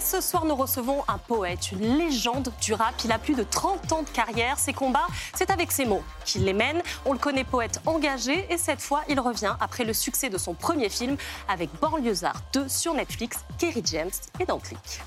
Et 0.00 0.02
ce 0.02 0.22
soir, 0.22 0.46
nous 0.46 0.54
recevons 0.54 1.04
un 1.08 1.18
poète, 1.18 1.72
une 1.72 1.98
légende 1.98 2.50
du 2.62 2.72
rap. 2.72 2.94
Il 3.04 3.12
a 3.12 3.18
plus 3.18 3.34
de 3.34 3.42
30 3.42 3.92
ans 3.92 4.02
de 4.02 4.08
carrière. 4.08 4.58
Ses 4.58 4.72
combats, 4.72 5.06
c'est 5.34 5.50
avec 5.50 5.70
ses 5.70 5.84
mots 5.84 6.02
qu'il 6.24 6.46
les 6.46 6.54
mène. 6.54 6.80
On 7.04 7.12
le 7.12 7.18
connaît 7.18 7.44
poète 7.44 7.82
engagé 7.84 8.46
et 8.50 8.56
cette 8.56 8.80
fois, 8.80 9.02
il 9.10 9.20
revient 9.20 9.54
après 9.60 9.84
le 9.84 9.92
succès 9.92 10.30
de 10.30 10.38
son 10.38 10.54
premier 10.54 10.88
film 10.88 11.18
avec 11.48 11.68
Banlieusard 11.82 12.40
2 12.54 12.66
sur 12.66 12.94
Netflix. 12.94 13.44
Kerry 13.58 13.82
James 13.84 14.08
est 14.38 14.46
dans 14.46 14.54
le 14.54 14.62
clic. 14.62 15.02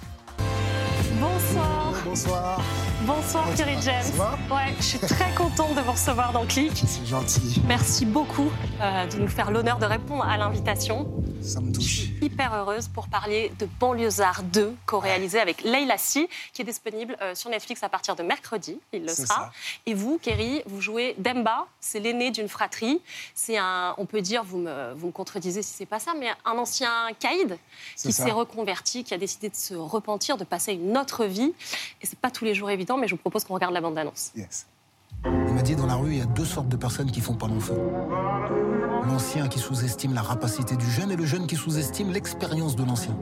Bonsoir. 1.19 1.93
Bonsoir. 2.05 2.61
Bonsoir 3.07 3.45
Kerry 3.55 3.77
James. 3.81 4.03
Ouais, 4.51 4.75
je 4.77 4.83
suis 4.83 4.99
très 4.99 5.33
contente 5.33 5.73
de 5.73 5.81
vous 5.81 5.93
recevoir 5.93 6.33
dans 6.33 6.45
Click. 6.45 6.83
C'est 6.85 7.07
gentil. 7.07 7.63
Merci 7.67 8.05
beaucoup 8.05 8.51
euh, 8.79 9.07
de 9.07 9.17
nous 9.17 9.27
faire 9.27 9.49
l'honneur 9.49 9.79
de 9.79 9.85
répondre 9.85 10.23
à 10.23 10.37
l'invitation. 10.37 11.07
Ça 11.43 11.59
me 11.59 11.71
touche. 11.71 11.83
Je 11.83 11.89
suis 11.89 12.17
hyper 12.21 12.53
heureuse 12.53 12.87
pour 12.87 13.07
parler 13.07 13.51
de 13.59 13.67
Banlieusard 13.79 14.43
2, 14.43 14.75
co-réalisé 14.85 15.39
avec 15.39 15.63
Leila 15.63 15.97
Si, 15.97 16.27
qui 16.53 16.61
est 16.61 16.65
disponible 16.65 17.17
euh, 17.21 17.35
sur 17.35 17.49
Netflix 17.49 17.83
à 17.83 17.89
partir 17.89 18.15
de 18.15 18.23
mercredi. 18.23 18.79
Il 18.93 19.03
le 19.03 19.09
sera. 19.09 19.25
ça. 19.25 19.51
Et 19.85 19.93
vous, 19.93 20.17
Kerry, 20.21 20.61
vous 20.65 20.81
jouez 20.81 21.15
Demba. 21.17 21.67
C'est 21.79 21.99
l'aîné 21.99 22.31
d'une 22.31 22.47
fratrie. 22.47 23.01
C'est 23.35 23.57
un, 23.57 23.93
on 23.97 24.05
peut 24.05 24.21
dire, 24.21 24.43
vous 24.43 24.57
me, 24.57 24.93
vous 24.93 25.07
me 25.07 25.11
contredisez 25.11 25.61
si 25.61 25.73
c'est 25.73 25.85
pas 25.85 25.99
ça, 25.99 26.13
mais 26.17 26.27
un 26.45 26.57
ancien 26.57 27.09
caïd 27.19 27.57
qui 27.97 28.13
s'est 28.13 28.31
reconverti, 28.31 29.03
qui 29.03 29.13
a 29.13 29.17
décidé 29.17 29.49
de 29.49 29.55
se 29.55 29.73
repentir, 29.73 30.37
de 30.37 30.43
passer 30.43 30.73
une 30.73 30.97
autre 30.97 31.25
vie. 31.25 31.53
Et 32.01 32.05
c'est 32.05 32.19
pas 32.19 32.31
tous 32.31 32.45
les 32.45 32.55
jours 32.55 32.69
évident, 32.69 32.97
mais 32.97 33.07
je 33.07 33.15
vous 33.15 33.21
propose 33.21 33.43
qu'on 33.43 33.53
regarde 33.55 33.73
la 33.73 33.81
bande-annonce. 33.81 34.31
Yes. 34.35 34.67
Il 35.25 35.53
m'a 35.53 35.61
dit 35.61 35.75
dans 35.75 35.85
la 35.85 35.95
rue, 35.95 36.11
il 36.11 36.17
y 36.17 36.21
a 36.21 36.25
deux 36.25 36.45
sortes 36.45 36.67
de 36.67 36.75
personnes 36.75 37.11
qui 37.11 37.21
font 37.21 37.35
pas 37.35 37.47
long 37.47 37.59
feu. 37.59 37.75
L'ancien 39.07 39.47
qui 39.47 39.59
sous-estime 39.59 40.13
la 40.13 40.21
rapacité 40.21 40.75
du 40.75 40.89
jeune 40.89 41.11
et 41.11 41.15
le 41.15 41.25
jeune 41.25 41.45
qui 41.45 41.55
sous-estime 41.55 42.11
l'expérience 42.11 42.75
de 42.75 42.83
l'ancien. 42.83 43.15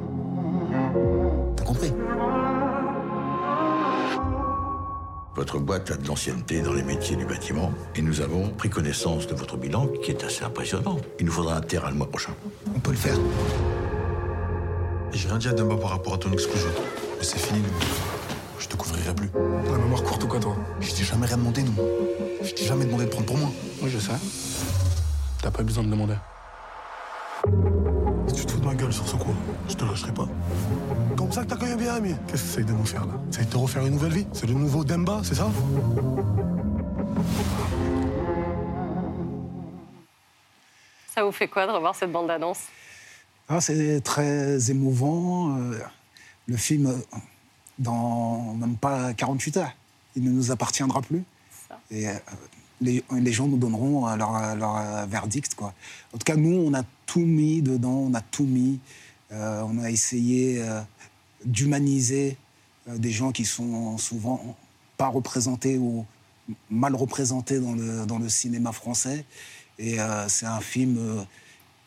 T'as 1.55 1.63
compris 1.63 1.91
Votre 5.35 5.59
boîte 5.59 5.89
a 5.91 5.97
de 5.97 6.07
l'ancienneté 6.07 6.61
dans 6.61 6.73
les 6.73 6.83
métiers 6.83 7.15
du 7.15 7.25
bâtiment 7.25 7.71
et 7.95 8.01
nous 8.01 8.21
avons 8.21 8.49
pris 8.49 8.69
connaissance 8.69 9.27
de 9.27 9.33
votre 9.33 9.57
bilan 9.57 9.87
qui 10.03 10.11
est 10.11 10.23
assez 10.23 10.43
impressionnant. 10.43 10.97
Il 11.19 11.25
nous 11.25 11.31
faudra 11.31 11.55
un 11.55 11.61
terrain 11.61 11.89
le 11.89 11.95
mois 11.95 12.09
prochain. 12.09 12.33
On 12.75 12.79
peut 12.79 12.91
le 12.91 12.97
faire. 12.97 13.17
J'ai 15.13 15.27
rien 15.27 15.37
dit 15.37 15.47
à 15.47 15.53
Demba 15.53 15.77
par 15.77 15.89
rapport 15.89 16.13
à 16.13 16.17
ton 16.17 16.31
exclusion. 16.31 16.69
Mais 17.17 17.23
c'est 17.23 17.39
fini, 17.39 17.59
nous. 17.59 17.65
Je 18.59 18.67
te 18.67 18.75
couvrirai 18.75 19.15
plus. 19.15 19.29
T'as 19.29 19.71
la 19.71 19.77
mémoire 19.77 20.03
courte 20.03 20.23
ou 20.23 20.27
quoi, 20.27 20.39
toi? 20.39 20.55
Je 20.79 20.93
t'ai 20.93 21.03
jamais 21.03 21.25
rien 21.25 21.37
demandé, 21.37 21.63
nous. 21.63 21.73
Je 22.43 22.51
t'ai 22.53 22.65
jamais 22.65 22.85
demandé 22.85 23.05
de 23.05 23.09
prendre 23.09 23.25
pour 23.25 23.37
moi. 23.37 23.49
Oui, 23.81 23.89
je 23.89 23.97
sais. 23.97 24.11
T'as 25.41 25.49
pas 25.49 25.63
besoin 25.63 25.83
de 25.83 25.89
demander. 25.89 26.15
Si 28.27 28.33
tu 28.35 28.45
te 28.45 28.51
fous 28.51 28.59
de 28.59 28.65
ma 28.65 28.75
gueule 28.75 28.93
sur 28.93 29.07
ce 29.07 29.15
coup, 29.15 29.33
je 29.67 29.73
te 29.73 29.83
lâcherai 29.83 30.13
pas. 30.13 30.27
Comme 31.17 31.31
ça 31.31 31.43
que 31.43 31.65
même 31.65 31.79
bien 31.79 31.95
ami. 31.95 32.15
Qu'est-ce 32.27 32.43
que 32.43 32.47
t'essayes 32.47 32.65
de 32.65 32.73
nous 32.73 32.85
faire, 32.85 33.05
là? 33.07 33.13
De 33.31 33.43
te 33.43 33.57
refaire 33.57 33.85
une 33.85 33.93
nouvelle 33.93 34.13
vie? 34.13 34.27
C'est 34.33 34.45
le 34.45 34.53
nouveau 34.53 34.83
Demba, 34.83 35.21
c'est 35.23 35.35
ça? 35.35 35.49
Ça 41.13 41.23
vous 41.23 41.31
fait 41.31 41.47
quoi 41.47 41.67
de 41.67 41.71
revoir 41.71 41.95
cette 41.95 42.11
bande-annonce? 42.11 42.59
Ah, 43.49 43.59
c'est 43.59 44.01
très 44.01 44.69
émouvant. 44.71 45.57
euh, 45.57 45.79
Le 46.47 46.57
film, 46.57 46.85
euh, 46.87 47.17
dans 47.79 48.53
même 48.53 48.77
pas 48.77 49.13
48 49.13 49.57
heures, 49.57 49.71
il 50.15 50.23
ne 50.23 50.29
nous 50.29 50.51
appartiendra 50.51 51.01
plus. 51.01 51.23
Ça. 51.67 51.79
Et 51.89 52.07
euh, 52.07 52.13
les, 52.81 53.03
les 53.11 53.31
gens 53.31 53.47
nous 53.47 53.57
donneront 53.57 54.07
euh, 54.07 54.15
leur, 54.15 54.55
leur, 54.55 54.77
euh, 54.77 55.05
verdict. 55.05 55.55
Quoi. 55.55 55.73
En 56.13 56.17
tout 56.17 56.25
cas, 56.25 56.35
nous, 56.35 56.53
on 56.55 56.73
a 56.73 56.83
tout 57.05 57.19
mis 57.25 57.61
dedans, 57.61 57.93
on 58.09 58.13
a 58.13 58.21
tout 58.21 58.43
mis. 58.45 58.79
Euh, 59.31 59.63
on 59.65 59.79
a 59.79 59.89
essayé 59.89 60.61
euh, 60.61 60.81
d'humaniser 61.45 62.37
euh, 62.89 62.97
des 62.97 63.11
gens 63.11 63.31
qui 63.31 63.45
sont 63.45 63.97
souvent 63.97 64.57
pas 64.97 65.07
représentés 65.07 65.77
ou 65.77 66.05
mal 66.69 66.95
représentés 66.95 67.59
dans 67.59 67.73
le, 67.73 68.05
dans 68.05 68.19
le 68.19 68.27
cinéma 68.29 68.71
français. 68.71 69.25
Et 69.79 69.99
euh, 69.99 70.27
c'est 70.27 70.45
un 70.47 70.59
film 70.59 70.97
euh, 70.97 71.23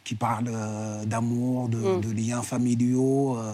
qui 0.04 0.14
parle 0.14 0.48
euh, 0.48 1.04
d'amour, 1.04 1.68
de, 1.68 1.78
Mm. 1.78 2.00
de 2.00 2.10
liens 2.12 2.42
familiaux. 2.42 3.36
euh, 3.38 3.52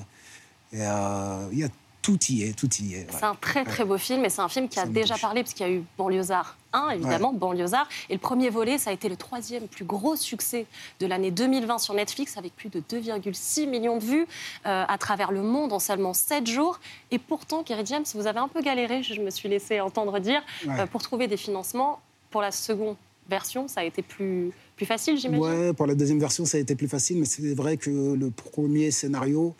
et, 0.72 0.82
euh, 0.82 1.48
il 1.52 1.58
y 1.58 1.64
a, 1.64 1.68
tout 2.02 2.18
y 2.30 2.44
est, 2.44 2.56
tout 2.58 2.68
y 2.80 2.94
est. 2.94 3.06
C'est 3.10 3.24
un 3.24 3.34
très 3.34 3.64
très 3.64 3.84
beau 3.84 3.98
film 3.98 4.24
et 4.24 4.30
c'est 4.30 4.40
un 4.40 4.48
film 4.48 4.68
qui 4.68 4.78
a 4.80 4.86
déjà 4.86 5.16
parlé 5.18 5.42
parce 5.42 5.52
qu'il 5.54 5.66
y 5.66 5.68
a 5.68 5.72
eu 5.72 5.82
Banlieusard 5.98 6.56
1, 6.72 6.90
évidemment, 6.90 7.32
Banlieusard. 7.32 7.88
Et 8.08 8.14
le 8.14 8.18
premier 8.18 8.48
volet, 8.48 8.78
ça 8.78 8.90
a 8.90 8.92
été 8.92 9.08
le 9.08 9.16
troisième 9.16 9.66
plus 9.68 9.84
gros 9.84 10.16
succès 10.16 10.66
de 11.00 11.06
l'année 11.06 11.30
2020 11.30 11.78
sur 11.78 11.94
Netflix 11.94 12.36
avec 12.36 12.54
plus 12.56 12.68
de 12.68 12.80
2,6 12.80 13.68
millions 13.68 13.98
de 13.98 14.04
vues 14.04 14.26
euh, 14.66 14.84
à 14.88 14.98
travers 14.98 15.30
le 15.32 15.42
monde 15.42 15.72
en 15.72 15.78
seulement 15.78 16.14
7 16.14 16.46
jours. 16.46 16.80
Et 17.10 17.18
pourtant, 17.18 17.62
Kerry 17.64 17.84
James, 17.86 18.04
vous 18.14 18.26
avez 18.26 18.38
un 18.38 18.48
peu 18.48 18.62
galéré, 18.62 19.02
je 19.02 19.20
me 19.20 19.30
suis 19.30 19.48
laissé 19.48 19.80
entendre 19.80 20.18
dire, 20.20 20.42
Ouais. 20.66 20.80
euh, 20.80 20.86
pour 20.86 21.02
trouver 21.02 21.26
des 21.28 21.36
financements. 21.36 22.00
Pour 22.30 22.40
la 22.42 22.52
seconde 22.52 22.94
version, 23.28 23.66
ça 23.66 23.80
a 23.80 23.84
été 23.84 24.02
plus, 24.02 24.52
plus 24.76 24.86
facile, 24.86 25.18
j'imagine? 25.18 25.44
Ouais, 25.44 25.72
pour 25.72 25.86
la 25.86 25.94
deuxième 25.96 26.20
version, 26.20 26.44
ça 26.44 26.58
a 26.58 26.60
été 26.60 26.76
plus 26.76 26.88
facile, 26.88 27.18
mais 27.18 27.24
c'est 27.26 27.54
vrai 27.54 27.76
que 27.76 27.90
le 27.90 28.30
premier 28.30 28.92
scénario, 28.92 29.54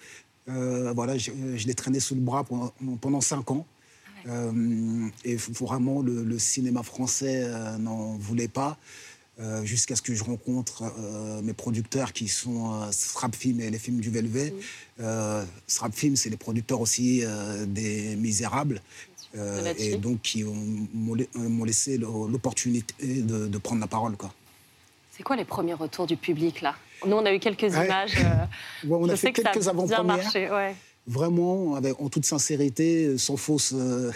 euh, 0.50 0.92
voilà, 0.92 1.16
je, 1.16 1.30
je 1.56 1.66
l'ai 1.66 1.74
traîné 1.74 2.00
sous 2.00 2.14
le 2.14 2.20
bras 2.20 2.44
pendant, 2.44 2.72
pendant 3.00 3.20
cinq 3.20 3.50
ans. 3.50 3.64
Euh, 4.28 5.08
et 5.24 5.36
vraiment, 5.36 6.02
le, 6.02 6.22
le 6.24 6.38
cinéma 6.38 6.82
français 6.82 7.42
euh, 7.44 7.78
n'en 7.78 8.16
voulait 8.18 8.48
pas. 8.48 8.76
euh, 9.40 9.64
Jusqu'à 9.64 9.96
ce 9.96 10.02
que 10.02 10.14
je 10.14 10.22
rencontre 10.22 10.82
euh, 10.98 11.40
mes 11.40 11.54
producteurs 11.54 12.12
qui 12.12 12.28
sont 12.28 12.74
euh, 12.74 12.90
Strap 12.92 13.34
Film 13.34 13.60
et 13.62 13.70
les 13.70 13.78
films 13.78 14.00
du 14.00 14.10
Velvet. 14.10 14.52
Euh, 15.00 15.42
Strap 15.66 15.94
Film, 15.94 16.16
c'est 16.16 16.28
les 16.28 16.36
producteurs 16.36 16.80
aussi 16.82 17.22
euh, 17.24 17.64
des 17.64 18.14
Misérables. 18.16 18.82
euh, 19.36 19.72
et 19.78 19.96
donc 19.96 20.20
qui 20.22 20.42
euh, 20.42 20.48
m'ont 20.92 21.64
laissé 21.64 21.96
l'opportunité 21.98 23.22
de, 23.22 23.46
de 23.46 23.58
prendre 23.58 23.80
la 23.80 23.86
parole. 23.86 24.16
Quoi. 24.16 24.34
C'est 25.12 25.22
quoi 25.22 25.36
les 25.36 25.44
premiers 25.44 25.74
retours 25.74 26.06
du 26.06 26.16
public 26.16 26.60
là? 26.60 26.74
Nous, 27.06 27.16
on 27.16 27.24
a 27.24 27.32
eu 27.34 27.38
quelques 27.38 27.62
images. 27.74 28.14
euh, 28.18 28.44
Ouais, 28.88 28.98
on 29.00 29.04
a 29.08 29.10
je 29.12 29.16
fait 29.16 29.26
sais 29.28 29.32
que 29.32 29.42
ça 29.42 29.50
quelques 29.52 29.68
a 29.68 29.72
bien 29.72 29.82
avant-premières. 29.84 30.16
marché. 30.16 30.50
Ouais. 30.50 30.74
Vraiment, 31.06 31.74
avec, 31.74 32.00
en 32.00 32.08
toute 32.08 32.24
sincérité, 32.26 33.16
sans 33.18 33.36
fausse, 33.36 33.72
euh, 33.74 34.10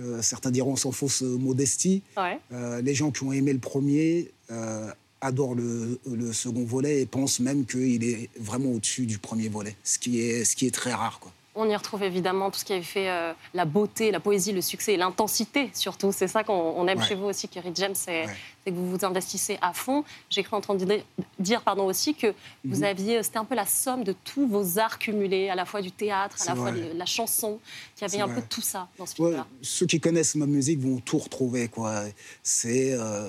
euh, 0.00 0.22
certains 0.22 0.50
diront 0.50 0.76
sans 0.76 0.92
fausse 0.92 1.22
modestie. 1.22 2.02
Ouais. 2.16 2.38
Euh, 2.52 2.80
les 2.82 2.94
gens 2.94 3.10
qui 3.10 3.22
ont 3.24 3.32
aimé 3.32 3.52
le 3.52 3.58
premier 3.58 4.30
euh, 4.50 4.90
adorent 5.20 5.54
le, 5.54 5.98
le 6.10 6.32
second 6.32 6.64
volet 6.64 7.02
et 7.02 7.06
pensent 7.06 7.40
même 7.40 7.66
qu'il 7.66 8.04
est 8.04 8.30
vraiment 8.38 8.70
au-dessus 8.70 9.04
du 9.06 9.18
premier 9.18 9.48
volet, 9.48 9.76
ce 9.84 9.98
qui 9.98 10.20
est, 10.20 10.44
ce 10.44 10.56
qui 10.56 10.66
est 10.66 10.74
très 10.74 10.92
rare. 10.94 11.18
Quoi. 11.20 11.32
On 11.60 11.68
y 11.68 11.74
retrouve 11.74 12.04
évidemment 12.04 12.52
tout 12.52 12.58
ce 12.60 12.64
qui 12.64 12.72
avait 12.72 12.82
fait 12.82 13.10
euh, 13.10 13.32
la 13.52 13.64
beauté, 13.64 14.12
la 14.12 14.20
poésie, 14.20 14.52
le 14.52 14.60
succès 14.60 14.92
et 14.94 14.96
l'intensité 14.96 15.70
surtout. 15.74 16.12
C'est 16.12 16.28
ça 16.28 16.44
qu'on 16.44 16.52
on 16.54 16.86
aime 16.86 16.98
Ouais. 17.00 17.04
chez 17.04 17.16
vous 17.16 17.24
aussi, 17.24 17.48
Kerry 17.48 17.72
James, 17.74 17.96
c'est 17.96 18.26
Ouais. 18.26 18.34
que 18.66 18.70
vous 18.70 18.88
vous 18.90 19.04
investissez 19.04 19.58
à 19.60 19.72
fond. 19.72 20.04
J'ai 20.30 20.44
cru 20.44 20.54
entendre 20.54 20.84
dire, 20.84 21.02
dire, 21.40 21.62
pardon, 21.62 21.86
aussi 21.86 22.14
que 22.14 22.28
Mhm. 22.28 22.34
vous 22.64 22.84
aviez, 22.84 23.22
c'était 23.24 23.38
un 23.38 23.44
peu 23.44 23.56
la 23.56 23.66
somme 23.66 24.04
de 24.04 24.12
tous 24.24 24.46
vos 24.46 24.78
arts 24.78 25.00
cumulés, 25.00 25.48
à 25.50 25.56
la 25.56 25.64
fois 25.64 25.82
du 25.82 25.90
théâtre, 25.90 26.36
à 26.42 26.44
la 26.50 26.54
fois 26.54 26.70
de 26.70 26.92
la 26.96 27.06
chanson, 27.06 27.58
qu'il 27.96 28.06
y 28.06 28.10
avait 28.10 28.20
un 28.22 28.26
vrai. 28.26 28.36
peu 28.36 28.40
de 28.42 28.46
tout 28.46 28.60
ça 28.62 28.86
dans 28.96 29.06
ce 29.06 29.20
Ouais, 29.20 29.34
ceux 29.60 29.86
qui 29.86 29.98
connaissent 29.98 30.36
ma 30.36 30.46
musique 30.46 30.78
vont 30.78 30.98
tout 31.00 31.18
retrouver. 31.18 31.66
quoi. 31.66 32.04
C'est 32.44 32.92
euh, 32.92 33.28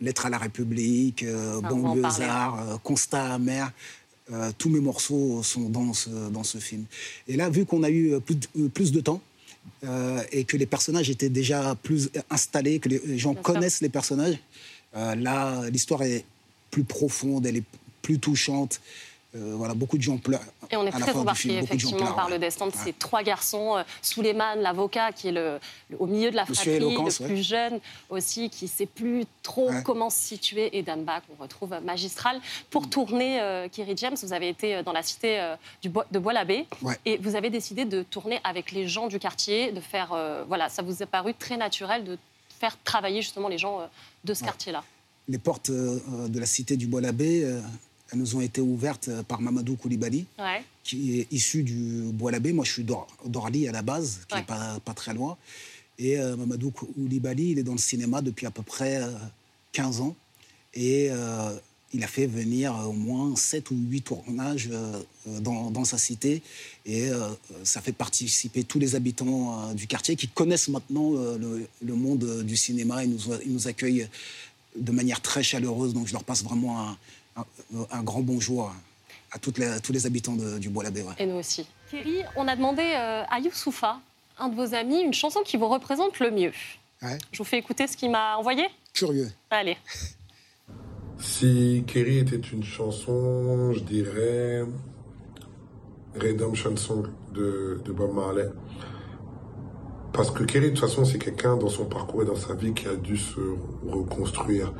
Lettre 0.00 0.26
à 0.26 0.30
la 0.30 0.38
République, 0.38 1.22
euh, 1.22 1.60
Banlieusard, 1.60 2.60
euh, 2.60 2.76
Constat 2.82 3.34
amer. 3.34 3.70
Euh, 4.30 4.52
tous 4.58 4.68
mes 4.68 4.80
morceaux 4.80 5.42
sont 5.42 5.70
dans 5.70 5.94
ce, 5.94 6.10
dans 6.30 6.44
ce 6.44 6.58
film. 6.58 6.84
Et 7.28 7.36
là, 7.36 7.48
vu 7.48 7.64
qu'on 7.64 7.82
a 7.82 7.88
eu 7.88 8.12
euh, 8.12 8.20
plus 8.20 8.34
de, 8.36 8.46
euh, 8.58 8.68
plus 8.68 8.92
de 8.92 9.00
temps 9.00 9.22
euh, 9.84 10.22
et 10.32 10.44
que 10.44 10.56
les 10.58 10.66
personnages 10.66 11.08
étaient 11.08 11.30
déjà 11.30 11.74
plus 11.82 12.10
installés, 12.28 12.78
que 12.78 12.90
les 12.90 13.18
gens 13.18 13.32
Bien 13.32 13.42
sûr. 13.42 13.52
connaissent 13.54 13.80
les 13.80 13.88
personnages, 13.88 14.38
euh, 14.96 15.14
là, 15.14 15.68
l'histoire 15.70 16.02
est 16.02 16.24
plus 16.70 16.84
profonde, 16.84 17.46
elle 17.46 17.56
est 17.56 17.64
plus 18.02 18.18
touchante. 18.18 18.80
Euh, 19.38 19.54
voilà, 19.56 19.74
beaucoup 19.74 19.96
de 19.96 20.02
gens 20.02 20.16
pleurent. 20.18 20.40
Et 20.70 20.76
on 20.76 20.86
est 20.86 20.90
très 20.90 21.12
embarqué 21.14 21.58
effectivement 21.58 21.96
pleurent, 21.98 22.14
par 22.14 22.26
ouais. 22.26 22.32
le 22.32 22.38
destin 22.38 22.66
de 22.66 22.72
Ouais. 22.72 22.78
ces 22.84 22.92
trois 22.92 23.22
garçons. 23.22 23.76
Euh, 23.76 23.82
Suleiman, 24.02 24.56
l'avocat, 24.56 25.12
qui 25.12 25.28
est 25.28 25.32
le, 25.32 25.58
le- 25.90 25.96
au 26.00 26.06
milieu 26.06 26.30
de 26.30 26.36
la 26.36 26.44
fratrie, 26.44 26.78
le 26.78 26.86
ouais. 26.86 27.26
plus 27.26 27.42
jeune 27.46 27.78
aussi, 28.10 28.50
qui 28.50 28.64
ne 28.64 28.70
sait 28.70 28.86
plus 28.86 29.24
trop 29.42 29.70
comment 29.84 30.10
se 30.10 30.18
situer, 30.20 30.76
et 30.76 30.82
Danba, 30.82 31.20
qu'on 31.20 31.40
retrouve 31.42 31.72
euh, 31.72 31.80
magistral. 31.80 32.40
Pour 32.70 32.82
Mm. 32.86 32.88
tourner 32.90 33.40
euh, 33.40 33.68
Kerry 33.68 33.94
James, 33.96 34.16
vous 34.22 34.32
avez 34.32 34.48
été 34.48 34.74
euh, 34.76 34.82
dans 34.82 34.92
la 34.92 35.02
cité 35.02 35.40
du 35.82 35.88
de 36.10 36.18
Bois-l'Abbé 36.18 36.66
et 37.04 37.16
vous 37.18 37.34
avez 37.36 37.50
décidé 37.50 37.84
de 37.84 38.02
tourner 38.02 38.40
avec 38.44 38.72
les 38.72 38.88
gens 38.88 39.06
du 39.06 39.18
quartier, 39.18 39.72
de 39.72 39.80
faire. 39.80 40.14
voilà, 40.48 40.68
ça 40.68 40.82
vous 40.82 41.02
est 41.02 41.06
paru 41.06 41.34
très 41.34 41.56
naturel 41.56 42.04
de 42.04 42.18
faire 42.60 42.76
travailler 42.84 43.22
justement 43.22 43.48
les 43.48 43.58
gens 43.58 43.88
de 44.24 44.34
ce 44.34 44.42
quartier-là. 44.44 44.82
les 45.28 45.38
portes 45.38 45.70
de 45.70 46.38
la 46.40 46.46
cité 46.46 46.76
du 46.76 46.86
Bois-l'Abbé, 46.86 47.46
elles 48.10 48.18
nous 48.18 48.36
ont 48.36 48.40
été 48.40 48.60
ouvertes 48.60 49.08
euh, 49.08 49.22
par 49.22 49.40
Mamadou 49.40 49.76
Koulibaly, 49.76 50.26
Ouais. 50.38 50.62
qui 50.84 51.18
est 51.20 51.26
issu 51.32 51.62
du 51.62 52.02
Bois-l'Abbé. 52.12 52.52
Moi, 52.52 52.64
je 52.64 52.72
suis 52.72 52.84
d'Or- 52.84 53.06
d'Orly 53.26 53.68
à 53.68 53.72
la 53.72 53.82
base, 53.82 54.20
qui 54.28 54.34
n'est 54.34 54.40
Ouais. 54.40 54.46
pas, 54.46 54.80
pas 54.84 54.94
très 54.94 55.14
loin. 55.14 55.36
Et 55.98 56.18
euh, 56.18 56.36
Mamadou 56.36 56.70
Koulibaly, 56.70 57.50
il 57.52 57.58
est 57.58 57.62
dans 57.64 57.72
le 57.72 57.78
cinéma 57.78 58.22
depuis 58.22 58.46
à 58.46 58.50
peu 58.50 58.62
près 58.62 59.02
euh, 59.02 59.10
15 59.72 60.00
ans. 60.00 60.14
Et 60.74 61.08
euh, 61.10 61.50
il 61.92 62.04
a 62.04 62.06
fait 62.06 62.26
venir 62.26 62.74
au 62.86 62.92
moins 62.92 63.34
7 63.34 63.70
ou 63.70 63.76
8 63.76 64.02
tournages 64.02 64.68
euh, 64.70 65.02
euh, 65.26 65.40
dans, 65.40 65.70
dans, 65.70 65.84
sa 65.84 65.98
cité. 65.98 66.42
Et 66.86 67.08
euh, 67.10 67.28
ça 67.64 67.80
fait 67.80 67.92
participer 67.92 68.62
tous 68.64 68.78
les 68.78 68.94
habitants 68.94 69.74
du 69.74 69.86
quartier 69.86 70.14
qui 70.16 70.28
connaissent 70.28 70.68
maintenant 70.68 71.10
le, 71.12 71.66
le, 71.82 71.94
monde 71.94 72.42
du 72.44 72.56
cinéma. 72.56 73.04
Ils 73.04 73.10
nous, 73.10 73.20
ils 73.44 73.52
nous 73.52 73.68
accueillent 73.68 74.08
de 74.78 74.92
manière 74.92 75.20
très 75.20 75.42
chaleureuse. 75.42 75.92
Donc 75.94 76.06
je 76.06 76.12
leur 76.12 76.24
passe 76.24 76.44
vraiment 76.44 76.80
un, 76.80 76.96
un, 77.38 77.86
un 77.90 78.02
grand 78.02 78.20
bonjour 78.20 78.72
à, 79.32 79.38
toutes 79.38 79.58
les, 79.58 79.66
à, 79.66 79.80
tous 79.80 79.92
les 79.92 80.06
habitants 80.06 80.34
de, 80.34 80.58
du 80.58 80.68
Bois-l'Abbé. 80.68 81.04
Et 81.18 81.26
nous 81.26 81.36
aussi. 81.36 81.66
Kerry, 81.90 82.22
on 82.36 82.46
a 82.48 82.56
demandé 82.56 82.82
à 82.82 83.38
Youssoufa, 83.40 84.00
un 84.38 84.48
de 84.48 84.54
vos 84.54 84.74
amis, 84.74 85.00
une 85.00 85.14
chanson 85.14 85.40
qui 85.44 85.56
vous 85.56 85.68
représente 85.68 86.18
le 86.20 86.30
mieux. 86.30 86.52
Ouais. 87.02 87.18
Je 87.32 87.38
vous 87.38 87.44
fais 87.44 87.58
écouter 87.58 87.86
ce 87.86 87.96
qu'il 87.96 88.10
m'a 88.10 88.36
envoyé 88.36 88.64
Curieux. 88.92 89.30
Allez. 89.50 89.76
Si 91.20 91.82
Kerry 91.88 92.18
était 92.18 92.36
une 92.36 92.62
chanson, 92.62 93.72
je 93.72 93.80
dirais 93.80 94.62
Redemption 96.14 96.76
Song 96.76 97.08
de, 97.34 97.80
de 97.84 97.92
Bob 97.92 98.14
Marley. 98.14 98.48
Parce 100.12 100.30
que 100.30 100.44
Kerry, 100.44 100.66
de 100.66 100.70
toute 100.70 100.80
façon, 100.80 101.04
c'est 101.04 101.18
quelqu'un 101.18 101.56
dans 101.56 101.68
son 101.68 101.86
parcours 101.86 102.22
et 102.22 102.24
dans 102.24 102.36
sa 102.36 102.54
vie 102.54 102.72
qui 102.72 102.86
a 102.86 102.94
dû 102.94 103.16
se 103.16 103.40
reconstruire, 103.86 104.72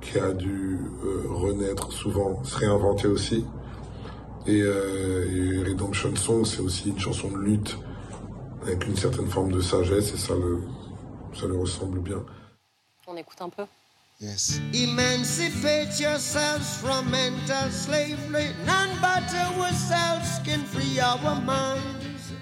qui 0.00 0.18
a 0.18 0.32
dû 0.32 0.78
euh, 1.04 1.24
renaître 1.28 1.92
souvent, 1.92 2.42
se 2.44 2.56
réinventer 2.56 3.08
aussi. 3.08 3.44
Et, 4.46 4.60
euh, 4.62 5.62
et 5.64 5.68
Redemption 5.68 6.14
Song, 6.14 6.44
c'est 6.44 6.60
aussi 6.60 6.90
une 6.90 6.98
chanson 6.98 7.28
de 7.30 7.38
lutte 7.38 7.76
avec 8.62 8.86
une 8.86 8.96
certaine 8.96 9.28
forme 9.28 9.52
de 9.52 9.60
sagesse 9.60 10.12
et 10.14 10.16
ça 10.16 10.34
le, 10.34 10.62
ça 11.38 11.46
le 11.46 11.56
ressemble 11.58 12.00
bien. 12.00 12.22
On 13.06 13.16
écoute 13.16 13.40
un 13.40 13.48
peu. 13.48 13.64
Yes. 14.20 14.60
Emancipate 14.72 16.00
yourselves 16.00 16.78
from 16.80 17.10
mental 17.10 17.70
slavery. 17.70 18.48
None 18.64 18.90
but 19.00 19.28
ourselves 19.34 20.40
can 20.44 20.60
free 20.64 20.98
our 21.00 21.38
minds. 21.42 22.32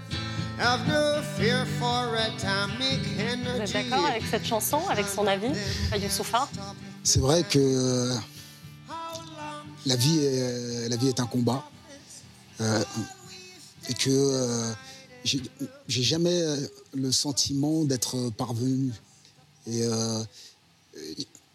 Have 0.57 0.87
no 0.87 1.21
fear 1.37 1.67
for 1.81 2.15
atomic 2.17 3.01
energy. 3.19 3.51
Vous 3.57 3.63
êtes 3.63 3.73
d'accord 3.73 4.07
avec 4.07 4.23
cette 4.25 4.47
chanson, 4.47 4.79
avec 4.89 5.07
son 5.07 5.27
avis, 5.27 5.51
Youssoufa? 6.01 6.49
C'est 7.05 7.21
vrai 7.21 7.45
que 7.49 8.17
la 9.87 9.97
vie 9.97 10.19
est, 10.19 10.91
est 10.91 11.21
un 11.21 11.27
combat. 11.27 11.65
Euh, 12.61 12.85
et 13.91 13.95
que 13.95 14.11
euh, 14.11 14.73
j'ai 15.25 16.03
jamais 16.03 16.43
le 16.95 17.13
sentiment 17.13 17.85
d'être 17.85 18.31
parvenu. 18.31 18.93
Et 19.67 19.83
euh, 19.83 20.23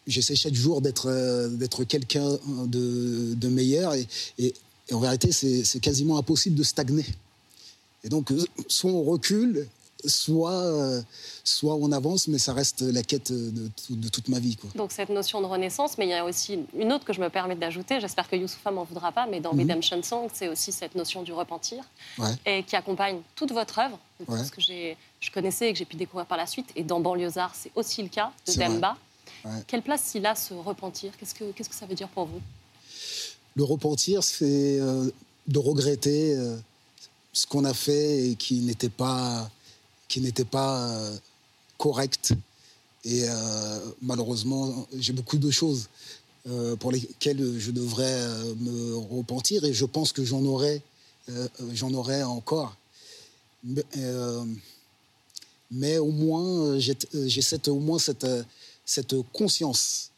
j'essaie 0.06 0.36
chaque 0.36 0.54
jour 0.54 0.82
d'être 0.82 1.84
quelqu'un 1.86 2.38
de, 2.66 3.48
meilleur 3.48 3.94
et 4.38 4.54
en 4.92 5.00
vérité 5.00 5.32
c'est 5.32 5.80
quasiment 5.80 6.18
impossible 6.18 6.56
de 6.56 6.64
stagner. 6.64 7.06
Et 8.04 8.10
donc 8.10 8.32
soit 8.68 8.92
on 8.92 9.04
recule, 9.04 9.68
soit, 10.06 10.52
euh, 10.52 11.02
soit 11.44 11.76
on 11.76 11.92
avance, 11.92 12.28
mais 12.28 12.38
ça 12.38 12.54
reste 12.54 12.82
la 12.82 13.04
quête 13.04 13.32
de, 13.32 13.70
de 13.90 14.10
toute 14.10 14.30
ma 14.30 14.40
vie. 14.40 14.56
Quoi. 14.56 14.70
Donc 14.76 14.92
cette 14.92 15.10
notion 15.10 15.42
de 15.42 15.46
renaissance, 15.46 15.98
mais 15.98 16.06
il 16.06 16.10
y 16.10 16.14
a 16.14 16.26
aussi 16.26 16.60
une 16.78 16.92
autre 16.94 17.06
que 17.06 17.14
je 17.14 17.22
me 17.22 17.30
permets 17.30 17.56
d'ajouter, 17.56 18.00
j'espère 18.00 18.30
que 18.30 18.36
Youssoufa 18.36 18.72
m'en 18.72 18.84
voudra 18.84 19.12
pas, 19.12 19.26
mais 19.28 19.40
dans 19.40 19.54
mm 19.54 19.58
-hmm. 19.58 19.62
Redemption 19.62 20.04
Song, 20.04 20.30
c'est 20.34 20.48
aussi 20.48 20.72
cette 20.72 20.96
notion 20.96 21.24
du 21.24 21.34
repentir, 21.34 21.84
ouais. 22.18 22.36
et 22.46 22.64
qui 22.64 22.76
accompagne 22.76 23.20
toute 23.36 23.52
votre 23.52 23.76
œuvre, 23.80 24.00
ouais. 24.28 24.44
ce 24.44 24.52
que 24.52 24.62
je 24.62 25.32
connaissais 25.32 25.66
et 25.70 25.74
que 25.74 25.80
j'ai 25.80 25.90
pu 25.94 25.98
découvrir 25.98 26.26
par 26.26 26.38
la 26.38 26.48
suite, 26.54 26.70
et 26.76 26.84
dans 26.84 27.00
Banlieusards, 27.06 27.56
c'est 27.62 27.72
aussi 27.76 28.02
le 28.02 28.10
cas 28.10 28.32
de 28.48 28.54
Demba. 28.62 28.96
Ouais. 29.46 29.62
Quelle 29.68 29.82
place 29.82 30.04
s'il 30.10 30.26
a 30.26 30.36
ce 30.36 30.54
repentir? 30.54 31.10
Qu'est-ce 31.18 31.36
que, 31.40 31.46
qu'est-ce 31.54 31.70
que 31.70 31.80
ça 31.82 31.86
veut 31.86 31.96
dire 31.96 32.10
pour 32.16 32.26
vous? 32.32 32.42
Le 33.56 33.64
repentir, 33.64 34.24
c'est 34.24 34.80
euh, 34.80 35.10
de 35.48 35.60
regretter 35.60 36.22
euh, 36.36 36.58
ce 37.34 37.46
qu'on 37.48 37.66
a 37.66 37.74
fait 37.74 38.30
et 38.30 38.36
qui 38.36 38.56
n'était 38.62 38.90
pas 39.06 39.50
qui 40.10 40.20
n'était 40.20 40.44
pas 40.44 40.90
euh, 40.90 41.16
correct. 41.78 42.34
Et 43.06 43.24
euh, 43.24 43.80
malheureusement, 44.02 44.86
j'ai 44.98 45.14
beaucoup 45.14 45.38
de 45.38 45.50
choses 45.50 45.88
euh, 46.50 46.76
pour 46.76 46.92
lesquelles 46.92 47.58
je 47.58 47.72
devrais 47.72 48.28
me 48.60 48.98
repentir 48.98 49.64
et 49.64 49.74
je 49.74 49.86
pense 49.86 50.12
que 50.12 50.26
j'en 50.26 50.44
aurai, 50.44 50.82
j'en 51.74 51.94
aurai 51.94 52.24
encore. 52.24 52.76
Mais, 53.64 53.86
mais 55.72 55.98
au 55.98 56.12
moins, 56.12 56.78
j'ai 56.80 57.42
cette, 57.42 57.68
au 57.68 57.80
moins 57.80 58.00
cette, 58.00 58.28
cette 58.86 59.16
conscience 59.32 60.10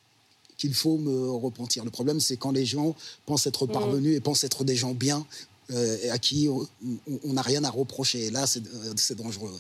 qu'il 0.57 0.73
faut 0.73 0.97
me 0.97 1.31
repentir. 1.31 1.83
Le 1.83 1.89
problème, 1.91 2.19
c'est 2.19 2.37
quand 2.37 2.51
les 2.51 2.65
gens 2.65 2.95
pensent 3.25 3.47
être 3.47 3.65
parvenus 3.65 4.13
mmh. 4.13 4.17
et 4.17 4.19
pensent 4.21 4.43
être 4.43 4.63
des 4.63 4.75
gens 4.75 4.93
bien 4.93 5.25
euh, 5.73 6.11
à 6.11 6.17
qui 6.17 6.49
on 6.49 7.33
n'a 7.33 7.41
rien 7.41 7.63
à 7.63 7.69
reprocher. 7.69 8.25
Et 8.25 8.31
là, 8.31 8.45
c'est 8.45 9.15
dangereux. 9.15 9.57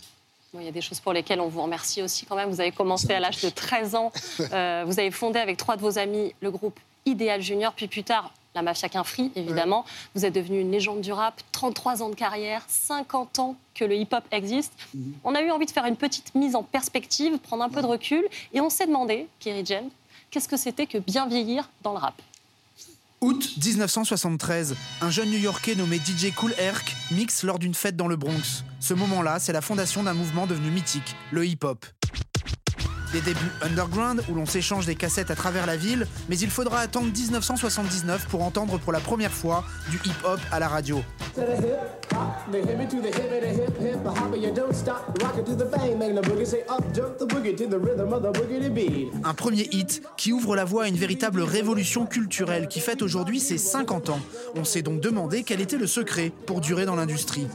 Bon, 0.53 0.59
il 0.59 0.65
y 0.65 0.67
a 0.67 0.71
des 0.71 0.81
choses 0.81 0.99
pour 0.99 1.13
lesquelles 1.13 1.39
on 1.39 1.47
vous 1.47 1.61
remercie 1.61 2.01
aussi 2.01 2.25
quand 2.25 2.35
même. 2.35 2.49
Vous 2.49 2.59
avez 2.59 2.73
commencé 2.73 3.13
à 3.13 3.21
l'âge 3.21 3.41
de 3.41 3.49
13 3.49 3.95
ans. 3.95 4.11
Euh, 4.53 4.83
vous 4.85 4.99
avez 4.99 5.11
fondé 5.11 5.39
avec 5.39 5.55
trois 5.55 5.77
de 5.77 5.81
vos 5.81 5.97
amis 5.97 6.33
le 6.41 6.51
groupe 6.51 6.77
Idéal 7.05 7.41
Junior, 7.41 7.73
puis 7.73 7.87
plus 7.87 8.03
tard 8.03 8.31
la 8.53 8.61
Mafia 8.61 8.89
Qu'un 8.89 9.03
Free, 9.03 9.31
évidemment. 9.35 9.81
Ouais. 9.81 9.91
Vous 10.15 10.25
êtes 10.25 10.33
devenu 10.33 10.59
une 10.59 10.71
légende 10.71 10.99
du 11.01 11.13
rap, 11.13 11.41
33 11.53 12.03
ans 12.03 12.09
de 12.09 12.15
carrière, 12.15 12.63
50 12.67 13.39
ans 13.39 13.55
que 13.75 13.85
le 13.85 13.95
hip-hop 13.95 14.23
existe. 14.31 14.73
Mm 14.93 14.99
-hmm. 14.99 15.13
On 15.23 15.35
a 15.35 15.41
eu 15.41 15.51
envie 15.51 15.67
de 15.67 15.71
faire 15.71 15.85
une 15.85 15.95
petite 15.95 16.35
mise 16.35 16.55
en 16.55 16.63
perspective, 16.63 17.37
prendre 17.37 17.63
un 17.63 17.69
peu 17.69 17.81
de 17.81 17.87
recul, 17.87 18.23
et 18.53 18.59
on 18.59 18.69
s'est 18.69 18.87
demandé, 18.87 19.27
Kerry 19.39 19.65
James, 19.65 19.91
qu'est-ce 20.31 20.49
que 20.49 20.57
c'était 20.57 20.87
que 20.87 20.97
bien 20.97 21.27
vieillir 21.27 21.69
dans 21.83 21.93
le 21.93 21.99
rap? 21.99 22.15
Août 23.23 23.51
1973, 23.63 24.75
un 25.01 25.11
jeune 25.11 25.29
New-Yorkais 25.29 25.75
nommé 25.75 25.97
DJ 25.97 26.33
Cool 26.33 26.55
Herc 26.57 26.95
mixe 27.11 27.43
lors 27.43 27.59
d'une 27.59 27.75
fête 27.75 27.95
dans 27.95 28.07
le 28.07 28.15
Bronx. 28.15 28.63
Ce 28.79 28.95
moment-là, 28.95 29.37
c'est 29.37 29.53
la 29.53 29.61
fondation 29.61 30.01
d'un 30.01 30.15
mouvement 30.15 30.47
devenu 30.47 30.71
mythique, 30.71 31.15
le 31.29 31.45
hip-hop. 31.45 31.85
Des 33.13 33.19
débuts 33.19 33.51
underground 33.61 34.23
où 34.29 34.35
l'on 34.35 34.45
s'échange 34.45 34.85
des 34.85 34.95
cassettes 34.95 35.31
à 35.31 35.35
travers 35.35 35.65
la 35.65 35.75
ville, 35.75 36.07
mais 36.29 36.37
il 36.37 36.49
faudra 36.49 36.79
attendre 36.79 37.11
1979 37.11 38.27
pour 38.27 38.41
entendre 38.41 38.79
pour 38.79 38.93
la 38.93 39.01
première 39.01 39.33
fois 39.33 39.65
du 39.89 39.97
hip-hop 39.97 40.39
à 40.49 40.59
la 40.59 40.69
radio. 40.69 41.01
Un 49.23 49.33
premier 49.33 49.67
hit 49.71 50.01
qui 50.15 50.31
ouvre 50.31 50.55
la 50.55 50.63
voie 50.63 50.83
à 50.83 50.87
une 50.87 50.95
véritable 50.95 51.41
révolution 51.41 52.05
culturelle 52.05 52.69
qui 52.69 52.79
fête 52.79 53.01
aujourd'hui 53.01 53.41
ses 53.41 53.57
50 53.57 54.09
ans. 54.09 54.19
On 54.55 54.63
s'est 54.63 54.83
donc 54.83 55.01
demandé 55.01 55.43
quel 55.43 55.59
était 55.59 55.77
le 55.77 55.87
secret 55.87 56.31
pour 56.45 56.61
durer 56.61 56.85
dans 56.85 56.95
l'industrie. 56.95 57.47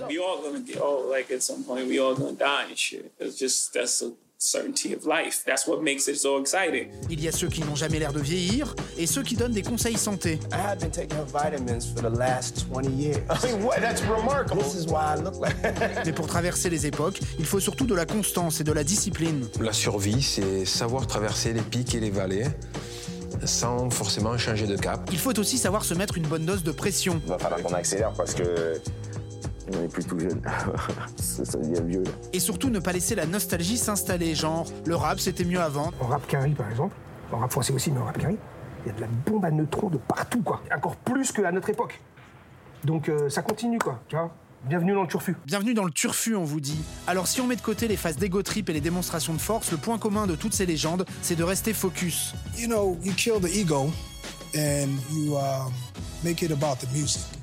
Certainty 4.38 4.94
of 4.94 5.04
life. 5.06 5.42
That's 5.46 5.66
what 5.66 5.82
makes 5.82 6.08
it 6.08 6.16
so 6.16 6.38
exciting. 6.40 6.88
Il 7.10 7.22
y 7.22 7.28
a 7.28 7.32
ceux 7.32 7.48
qui 7.48 7.62
n'ont 7.62 7.74
jamais 7.74 7.98
l'air 7.98 8.12
de 8.12 8.20
vieillir 8.20 8.74
et 8.98 9.06
ceux 9.06 9.22
qui 9.22 9.34
donnent 9.34 9.52
des 9.52 9.62
conseils 9.62 9.96
santé. 9.96 10.38
I 10.52 10.56
have 10.56 10.78
been 10.80 10.90
taking 10.90 11.18
vitamins 11.26 11.86
for 11.94 12.02
the 12.02 12.16
last 12.16 12.66
20 12.70 12.88
years. 12.90 13.16
I 13.30 13.46
mean, 13.46 13.64
what? 13.64 13.80
That's 13.80 14.02
remarkable. 14.02 14.62
This 14.62 14.74
is 14.74 14.86
why 14.86 15.14
I 15.14 15.22
look 15.22 15.40
like 15.40 15.56
Mais 16.04 16.12
pour 16.12 16.26
traverser 16.26 16.70
les 16.70 16.86
époques, 16.86 17.20
il 17.38 17.46
faut 17.46 17.60
surtout 17.60 17.86
de 17.86 17.94
la 17.94 18.06
constance 18.06 18.60
et 18.60 18.64
de 18.64 18.72
la 18.72 18.84
discipline. 18.84 19.46
La 19.60 19.72
survie, 19.72 20.22
c'est 20.22 20.64
savoir 20.64 21.06
traverser 21.06 21.52
les 21.52 21.62
pics 21.62 21.94
et 21.94 22.00
les 22.00 22.10
vallées 22.10 22.46
sans 23.44 23.90
forcément 23.90 24.36
changer 24.38 24.66
de 24.66 24.76
cap. 24.76 25.08
Il 25.12 25.18
faut 25.18 25.38
aussi 25.38 25.58
savoir 25.58 25.84
se 25.84 25.94
mettre 25.94 26.16
une 26.16 26.26
bonne 26.26 26.46
dose 26.46 26.62
de 26.62 26.72
pression. 26.72 27.20
Il 27.24 27.30
va 27.30 27.38
falloir 27.38 27.62
qu'on 27.62 27.74
accélère 27.74 28.12
parce 28.12 28.34
que 28.34 28.80
on 29.72 29.82
est 29.82 29.88
plus 29.88 30.04
tout 30.04 30.18
jeune. 30.18 30.40
ça 31.16 31.58
devient 31.58 31.82
vieux. 31.84 32.02
Là. 32.02 32.10
Et 32.32 32.40
surtout 32.40 32.70
ne 32.70 32.78
pas 32.78 32.92
laisser 32.92 33.14
la 33.14 33.26
nostalgie 33.26 33.76
s'installer, 33.76 34.34
genre 34.34 34.66
le 34.84 34.96
rap 34.96 35.20
c'était 35.20 35.44
mieux 35.44 35.60
avant. 35.60 35.92
En 36.00 36.06
rap 36.06 36.26
carry 36.26 36.52
par 36.52 36.70
exemple, 36.70 36.94
en 37.32 37.38
rap 37.38 37.50
français 37.50 37.72
aussi, 37.72 37.90
mais 37.90 38.00
en 38.00 38.04
rap 38.04 38.18
carry, 38.18 38.36
il 38.84 38.88
y 38.88 38.90
a 38.90 38.94
de 38.94 39.00
la 39.00 39.08
bombe 39.26 39.44
à 39.44 39.50
neutrons 39.50 39.90
de 39.90 39.98
partout 39.98 40.42
quoi. 40.42 40.62
Encore 40.74 40.96
plus 40.96 41.32
qu'à 41.32 41.50
notre 41.52 41.70
époque. 41.70 42.00
Donc 42.84 43.08
euh, 43.08 43.28
ça 43.28 43.42
continue 43.42 43.78
quoi, 43.78 44.00
tu 44.08 44.16
vois. 44.16 44.32
Bienvenue 44.64 44.94
dans 44.94 45.02
le 45.02 45.08
turfu. 45.08 45.36
Bienvenue 45.46 45.74
dans 45.74 45.84
le 45.84 45.92
turfu, 45.92 46.34
on 46.34 46.42
vous 46.42 46.60
dit. 46.60 46.80
Alors 47.06 47.28
si 47.28 47.40
on 47.40 47.46
met 47.46 47.56
de 47.56 47.60
côté 47.60 47.86
les 47.86 47.96
phases 47.96 48.16
d'ego 48.16 48.42
trip 48.42 48.68
et 48.68 48.72
les 48.72 48.80
démonstrations 48.80 49.32
de 49.32 49.38
force, 49.38 49.70
le 49.70 49.76
point 49.76 49.98
commun 49.98 50.26
de 50.26 50.34
toutes 50.34 50.54
ces 50.54 50.66
légendes, 50.66 51.06
c'est 51.22 51.36
de 51.36 51.44
rester 51.44 51.72
focus. 51.72 52.34
You 52.56 52.66
know, 52.66 52.98
you 53.02 53.12
kill 53.12 53.40
the 53.40 53.54
ego 53.54 53.92
and 54.56 54.88
you 55.12 55.36
uh, 55.36 55.70
make 56.24 56.42
it 56.42 56.50
about 56.50 56.78
the 56.80 56.92
music. 56.92 57.35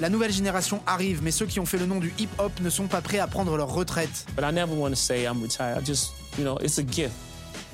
La 0.00 0.08
nouvelle 0.10 0.32
génération 0.32 0.82
arrive, 0.86 1.22
mais 1.22 1.30
ceux 1.30 1.46
qui 1.46 1.60
ont 1.60 1.66
fait 1.66 1.78
le 1.78 1.86
nom 1.86 1.98
du 1.98 2.12
hip-hop 2.18 2.52
ne 2.60 2.68
sont 2.68 2.86
pas 2.86 3.00
prêts 3.00 3.18
à 3.18 3.26
prendre 3.26 3.56
leur 3.56 3.72
retraite. 3.72 4.26
But 4.36 4.44
I 4.44 4.52
never 4.52 4.74
want 4.74 4.90
to 4.90 4.96
say 4.96 5.24
I'm 5.24 5.42
retired. 5.42 5.80
I 5.80 5.84
just, 5.84 6.12
you 6.38 6.44
know, 6.44 6.58
it's 6.60 6.78
a 6.78 6.82
gift. 6.82 7.14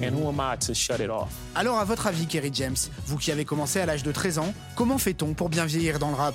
And 0.02 0.14
who 0.14 0.28
am 0.28 0.40
I 0.40 0.56
to 0.66 0.74
shut 0.74 1.00
it 1.00 1.10
off? 1.10 1.28
Alors, 1.54 1.78
à 1.78 1.84
votre 1.84 2.06
avis, 2.06 2.26
Kerry 2.26 2.50
James, 2.54 2.76
vous 3.06 3.18
qui 3.18 3.32
avez 3.32 3.44
commencé 3.44 3.80
à 3.80 3.86
l'âge 3.86 4.02
de 4.02 4.12
13 4.12 4.38
ans, 4.38 4.54
comment 4.74 4.98
fait-on 4.98 5.34
pour 5.34 5.48
bien 5.48 5.66
vieillir 5.66 5.98
dans 5.98 6.10
le 6.10 6.16
rap? 6.16 6.34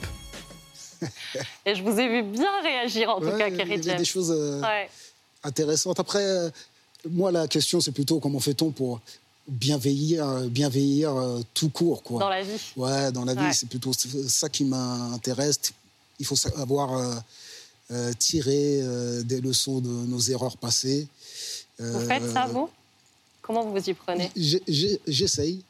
Et 1.66 1.76
je 1.76 1.84
vous 1.84 2.00
ai 2.00 2.08
vu 2.08 2.24
bien 2.24 2.62
réagir, 2.62 3.10
en 3.10 3.20
ouais, 3.20 3.32
tout 3.32 3.38
cas, 3.38 3.50
Kerry 3.50 3.72
James. 3.72 3.82
Il 3.84 3.88
y 3.88 3.92
a 3.92 3.96
des 3.96 4.06
choses 4.06 4.32
euh, 4.32 4.62
ouais. 4.62 4.90
intéressantes. 5.44 6.00
Après, 6.00 6.24
euh, 6.24 6.50
moi, 7.10 7.32
la 7.32 7.48
question, 7.48 7.80
c'est 7.82 7.92
plutôt 7.92 8.20
comment 8.20 8.40
fait-on 8.40 8.72
pour 8.72 9.02
bienveillir, 9.48 10.42
bienveillir 10.50 11.16
euh, 11.16 11.42
tout 11.54 11.70
court. 11.70 12.04
Quoi. 12.04 12.20
Dans 12.20 12.30
la 12.30 12.44
vie. 12.44 12.60
Ouais, 12.76 13.12
dans 13.12 13.26
la 13.26 13.34
vie, 13.36 13.54
c'est 13.54 13.68
plutôt 13.70 13.92
ça 13.94 14.50
qui 14.50 14.64
m'intéresse. 14.66 15.60
Il 16.20 16.26
faut 16.26 16.36
savoir 16.36 16.94
euh, 16.98 17.16
euh, 17.92 18.14
tirer 18.18 18.80
euh, 18.82 19.22
des 19.24 19.42
leçons 19.42 19.80
de 19.80 19.90
nos 19.90 20.20
erreurs 20.20 20.58
passées. 20.58 21.08
Vous 21.80 22.00
faites 22.08 22.30
ça, 22.32 22.46
Euh, 22.48 22.52
vous? 22.54 22.70
Comment 23.42 23.64
vous 23.66 23.74
vous 23.74 23.90
y 23.90 23.94
prenez? 23.94 24.32
J'essaye, 24.36 25.62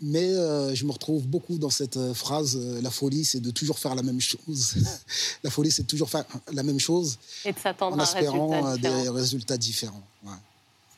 mais 0.00 0.32
euh, 0.32 0.74
je 0.74 0.84
me 0.86 0.92
retrouve 0.92 1.26
beaucoup 1.26 1.58
dans 1.58 1.68
cette 1.68 1.96
euh, 1.96 2.14
phrase 2.14 2.56
euh, 2.56 2.80
la 2.80 2.90
folie, 2.90 3.24
c'est 3.24 3.40
de 3.40 3.50
toujours 3.50 3.78
faire 3.78 3.94
la 3.94 4.02
même 4.02 4.20
chose. 4.20 4.74
la 5.42 5.50
folie, 5.50 5.70
c'est 5.70 5.84
toujours 5.84 6.08
faire 6.08 6.24
la 6.52 6.62
même 6.62 6.78
chose 6.78 7.18
Et 7.44 7.52
de 7.52 7.58
s'attendre 7.58 7.96
en 7.96 8.00
à 8.00 8.04
espérant 8.04 8.48
résultat 8.62 8.88
euh, 8.88 9.02
des 9.02 9.08
résultats 9.10 9.58
différents. 9.58 10.02
Ouais. 10.24 10.32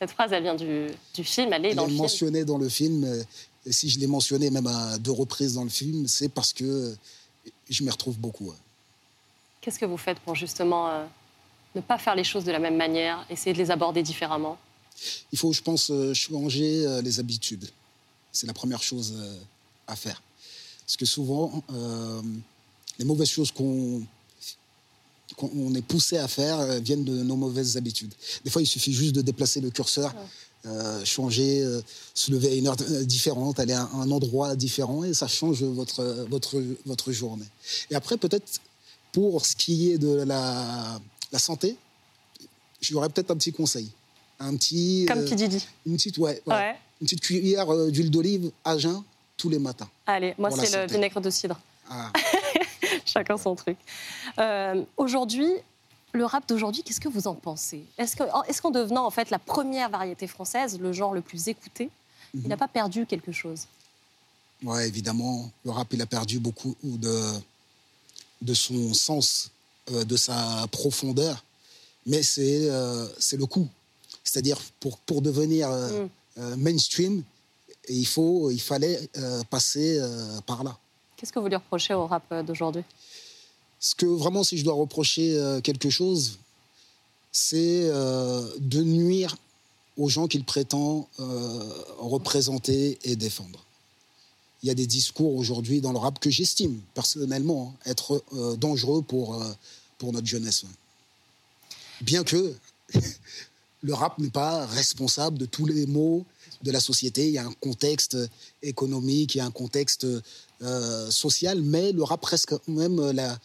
Cette 0.03 0.11
phrase, 0.11 0.33
elle 0.33 0.43
vient 0.43 0.53
du, 0.55 0.87
du 1.15 1.23
film, 1.23 1.53
elle 1.53 1.65
est 1.65 1.75
dans 1.75 1.83
est 1.83 1.85
le 1.85 1.91
film. 1.91 2.01
mentionné 2.01 2.43
dans 2.43 2.57
le 2.57 2.67
film. 2.67 3.05
euh, 3.05 3.23
Et 3.65 3.71
si 3.71 3.89
je 3.89 3.97
l'ai 4.01 4.07
mentionné 4.07 4.49
même 4.49 4.67
à 4.67 4.97
deux 4.97 5.13
reprises 5.13 5.53
dans 5.53 5.63
le 5.63 5.69
film, 5.69 6.09
c'est 6.09 6.27
parce 6.27 6.51
que 6.51 6.65
euh, 6.65 6.95
je 7.69 7.83
m'y 7.85 7.89
retrouve 7.89 8.17
beaucoup. 8.17 8.51
Qu'est-ce 9.61 9.79
que 9.79 9.85
vous 9.85 9.95
faites 9.95 10.19
pour 10.19 10.35
justement 10.35 10.89
euh, 10.89 11.05
ne 11.75 11.79
pas 11.79 11.97
faire 11.97 12.15
les 12.15 12.25
choses 12.25 12.43
de 12.43 12.51
la 12.51 12.59
même 12.59 12.75
manière, 12.75 13.25
essayer 13.29 13.53
de 13.53 13.57
les 13.57 13.71
aborder 13.71 14.03
différemment? 14.03 14.57
Il 15.31 15.39
faut, 15.39 15.53
je 15.53 15.61
pense, 15.61 15.89
changer 16.13 17.01
les 17.01 17.19
habitudes. 17.21 17.69
C'est 18.33 18.45
la 18.45 18.53
première 18.53 18.83
chose 18.83 19.15
à 19.87 19.95
faire. 19.95 20.21
Parce 20.85 20.97
que 20.97 21.05
souvent, 21.05 21.63
euh, 21.71 22.21
les 22.99 23.05
mauvaises 23.05 23.29
choses 23.29 23.51
qu'on 23.53 24.01
qu'on 25.37 25.49
on 25.55 25.73
est 25.75 25.81
poussé 25.81 26.17
à 26.17 26.27
faire 26.27 26.59
euh, 26.59 26.79
viennent 26.79 27.03
de 27.03 27.23
nos 27.23 27.35
mauvaises 27.35 27.77
habitudes. 27.77 28.13
Des 28.43 28.49
fois, 28.49 28.61
il 28.61 28.67
suffit 28.67 28.93
juste 28.93 29.15
de 29.15 29.21
déplacer 29.21 29.61
le 29.61 29.69
curseur, 29.69 30.13
euh, 30.65 31.03
changer, 31.05 31.61
euh, 31.63 31.81
se 32.13 32.31
lever 32.31 32.51
à 32.51 32.55
une 32.55 32.67
heure 32.67 32.75
différente, 32.75 33.59
aller 33.59 33.73
à 33.73 33.89
un 33.93 34.11
endroit 34.11 34.55
différent, 34.55 35.03
et 35.03 35.13
ça 35.13 35.27
change 35.27 35.63
votre, 35.63 36.03
votre, 36.29 36.61
votre 36.85 37.11
journée. 37.11 37.47
Et 37.89 37.95
après, 37.95 38.17
peut-être, 38.17 38.61
pour 39.11 39.45
ce 39.45 39.55
qui 39.55 39.91
est 39.91 39.97
de 39.97 40.23
la, 40.23 40.99
la 41.31 41.39
santé, 41.39 41.77
j'aurais 42.81 43.09
peut-être 43.09 43.31
un 43.31 43.35
petit 43.35 43.51
conseil. 43.51 43.89
Un 44.39 44.55
petit, 44.57 45.05
Comme 45.07 45.19
euh, 45.19 45.23
petit 45.23 45.35
Didi. 45.35 45.65
Une 45.85 45.95
petite, 45.95 46.17
ouais, 46.17 46.41
ouais. 46.45 46.53
Ouais. 46.53 46.75
Une 47.01 47.05
petite 47.07 47.21
cuillère 47.21 47.69
euh, 47.69 47.89
d'huile 47.89 48.11
d'olive 48.11 48.51
à 48.63 48.77
jeun 48.77 49.03
tous 49.37 49.49
les 49.49 49.59
matins. 49.59 49.89
Allez, 50.05 50.33
moi, 50.37 50.51
c'est 50.51 50.75
le 50.75 50.91
vinaigre 50.91 51.21
de 51.21 51.29
cidre. 51.29 51.59
Ah. 51.89 52.11
Chacun 53.05 53.37
son 53.37 53.55
truc. 53.55 53.77
Euh, 54.39 54.83
aujourd'hui, 54.97 55.49
le 56.13 56.25
rap 56.25 56.47
d'aujourd'hui, 56.47 56.83
qu'est-ce 56.83 57.01
que 57.01 57.09
vous 57.09 57.27
en 57.27 57.33
pensez? 57.35 57.83
Est-ce 57.97 58.15
que- 58.15 58.23
est-ce 58.47 58.61
qu'en 58.61 58.71
devenant 58.71 59.05
en 59.05 59.09
fait 59.09 59.29
la 59.29 59.39
première 59.39 59.89
variété 59.89 60.27
française, 60.27 60.79
le 60.79 60.93
genre 60.93 61.13
le 61.13 61.21
plus 61.21 61.47
écouté, 61.47 61.89
Mhm. 62.33 62.41
il 62.45 62.47
n'a 62.49 62.57
pas 62.57 62.67
perdu 62.67 63.05
quelque 63.05 63.31
chose? 63.31 63.67
Ouais, 64.63 64.87
évidemment, 64.87 65.51
le 65.65 65.71
rap, 65.71 65.87
il 65.91 66.01
a 66.01 66.05
perdu 66.05 66.39
beaucoup 66.39 66.75
de, 66.83 67.33
de 68.41 68.53
son 68.53 68.93
sens, 68.93 69.51
euh, 69.91 70.03
de 70.05 70.15
sa 70.15 70.65
profondeur, 70.71 71.43
mais 72.05 72.23
c'est 72.23 72.69
euh, 72.69 73.07
c'est 73.19 73.37
le 73.37 73.45
coup. 73.45 73.67
C'est-à-dire, 74.23 74.57
pour, 74.79 74.97
pour 74.99 75.21
devenir 75.21 75.69
euh, 75.69 76.07
Mm. 76.37 76.55
mainstream, 76.55 77.23
il, 77.89 78.07
faut, 78.07 78.49
il 78.49 78.61
fallait 78.61 78.99
passer 79.51 79.99
par 80.47 80.63
là. 80.63 80.75
Qu'est-ce 81.17 81.31
que 81.31 81.39
vous 81.39 81.47
lui 81.47 81.55
reprochez 81.55 81.93
au 81.93 82.07
rap 82.07 82.23
euh, 82.31 82.43
d'aujourd'hui? 82.43 82.83
Ce 83.79 83.95
que 83.95 84.05
vraiment, 84.05 84.43
si 84.43 84.57
je 84.57 84.63
dois 84.63 84.73
reprocher 84.73 85.37
euh, 85.37 85.61
quelque 85.61 85.89
chose, 85.89 86.39
c'est 87.31 87.83
euh, 87.83 88.47
de 88.59 88.83
nuire 88.83 89.35
aux 89.97 90.09
gens 90.09 90.27
qu'il 90.27 90.43
prétend 90.43 91.07
représenter 91.99 92.97
et 93.03 93.15
défendre. 93.15 93.63
Il 94.63 94.67
y 94.67 94.71
a 94.71 94.73
des 94.73 94.87
discours 94.87 95.35
aujourd'hui 95.35 95.81
dans 95.81 95.91
le 95.91 95.99
rap 95.99 96.19
que 96.19 96.31
j'estime 96.31 96.81
personnellement 96.95 97.75
hein, 97.75 97.91
être 97.91 98.23
dangereux 98.57 99.03
pour, 99.03 99.39
pour 99.99 100.11
notre 100.11 100.25
jeunesse. 100.25 100.65
Bien 102.01 102.23
que 102.23 102.55
le 103.83 103.93
rap 103.93 104.17
n'est 104.17 104.31
pas 104.31 104.65
responsable 104.65 105.37
de 105.37 105.45
tous 105.45 105.67
les 105.67 105.85
maux 105.85 106.25
de 106.63 106.71
la 106.71 106.79
société. 106.79 107.27
Il 107.27 107.33
y 107.33 107.37
a 107.37 107.45
un 107.45 107.53
contexte 107.53 108.17
économique, 108.63 109.35
il 109.35 109.37
y 109.37 109.41
a 109.41 109.45
un 109.45 109.51
contexte 109.51 110.07
euh, 110.63 111.09
social, 111.11 111.61
mais 111.61 111.91
le 111.91 112.03
rap 112.03 112.23
reste 112.25 112.47
quand 112.49 112.67
même 112.67 113.11
la, 113.11 113.37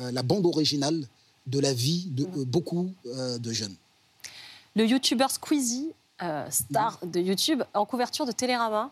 euh, 0.00 0.10
la 0.10 0.22
bande 0.22 0.46
originale 0.46 1.06
de 1.46 1.58
la 1.60 1.72
vie 1.72 2.06
de 2.10 2.24
euh, 2.24 2.44
beaucoup 2.44 2.90
euh, 3.06 3.38
de 3.38 3.52
jeunes. 3.52 3.74
Le 4.74 4.84
youtubeur 4.84 5.30
Squeezie, 5.30 5.92
euh, 6.22 6.46
star 6.50 6.98
Mhm. 7.02 7.10
de 7.10 7.20
YouTube, 7.20 7.62
en 7.74 7.84
couverture 7.86 8.26
de 8.26 8.32
Télérama, 8.32 8.90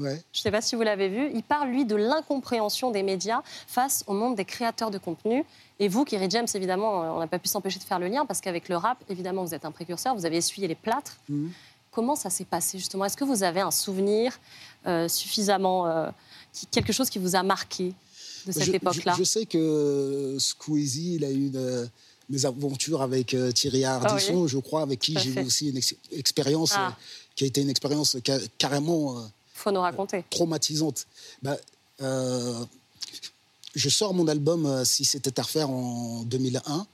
Ouais. 0.00 0.20
je 0.32 0.40
ne 0.40 0.42
sais 0.42 0.50
pas 0.50 0.60
si 0.60 0.74
vous 0.74 0.82
l'avez 0.82 1.08
vu, 1.08 1.30
il 1.34 1.42
parle, 1.44 1.68
lui, 1.68 1.84
de 1.84 1.94
l'incompréhension 1.94 2.90
des 2.90 3.04
médias 3.04 3.42
face 3.68 4.02
au 4.08 4.12
monde 4.12 4.34
des 4.34 4.44
créateurs 4.44 4.90
de 4.90 4.98
contenu. 4.98 5.44
Et 5.78 5.86
vous, 5.88 6.04
Kerry 6.04 6.28
James, 6.30 6.48
évidemment, 6.54 7.02
euh, 7.04 7.08
on 7.10 7.20
n'a 7.20 7.28
pas 7.28 7.38
pu 7.38 7.46
s'empêcher 7.48 7.78
de 7.78 7.84
faire 7.84 8.00
le 8.00 8.08
lien, 8.08 8.26
parce 8.26 8.40
qu'avec 8.40 8.68
le 8.68 8.76
rap, 8.76 8.98
évidemment, 9.08 9.44
vous 9.44 9.54
êtes 9.54 9.64
un 9.64 9.70
précurseur, 9.70 10.14
vous 10.16 10.26
avez 10.26 10.36
essuyé 10.38 10.66
les 10.66 10.74
plâtres. 10.74 11.16
Mhm. 11.28 11.52
Comment 11.92 12.16
ça 12.16 12.28
s'est 12.28 12.44
passé, 12.44 12.76
justement? 12.76 13.04
Est-ce 13.04 13.16
que 13.16 13.22
vous 13.24 13.44
avez 13.44 13.60
un 13.60 13.70
souvenir 13.70 14.38
euh, 14.86 15.08
suffisamment... 15.08 15.86
euh, 15.86 16.10
qui- 16.54 16.66
quelque 16.66 16.92
chose 16.92 17.10
qui 17.10 17.18
vous 17.18 17.34
a 17.36 17.42
marqué 17.42 17.92
de 18.46 18.52
cette 18.52 18.64
Je- 18.64 18.72
époque-là 18.72 19.12
Je, 19.14 19.18
je 19.18 19.24
sais 19.24 19.44
que 19.46 20.36
Squeezie, 20.38 21.16
il 21.16 21.24
a 21.24 21.30
eu 21.30 21.46
une, 21.48 21.90
mes 22.30 22.44
aventures 22.46 23.02
avec 23.02 23.34
euh, 23.34 23.52
Thierry 23.52 23.84
Ardisson, 23.84 24.32
Ah 24.36 24.40
oui. 24.40 24.48
je 24.48 24.58
crois, 24.58 24.82
avec 24.82 25.00
qui 25.00 25.14
j'ai 25.18 25.30
eu 25.30 25.44
aussi 25.44 25.68
une 25.68 25.76
ex- 25.76 25.94
expérience 26.12 26.72
Ah. 26.76 26.88
euh, 26.88 26.90
qui 27.36 27.44
a 27.44 27.46
été 27.48 27.60
une 27.60 27.68
expérience 27.70 28.16
ca- 28.24 28.38
carrément 28.58 29.18
euh, 29.18 29.22
faut 29.54 29.70
nous 29.70 29.80
raconter. 29.80 30.24
traumatisante. 30.30 31.06
Bah, 31.42 31.56
euh, 32.02 32.64
je 33.74 33.88
sors 33.88 34.14
mon 34.14 34.28
album 34.28 34.66
euh, 34.66 34.84
Si 34.84 35.04
c'était 35.04 35.38
à 35.38 35.42
refaire 35.42 35.68
en 35.70 36.22
2001. 36.24 36.86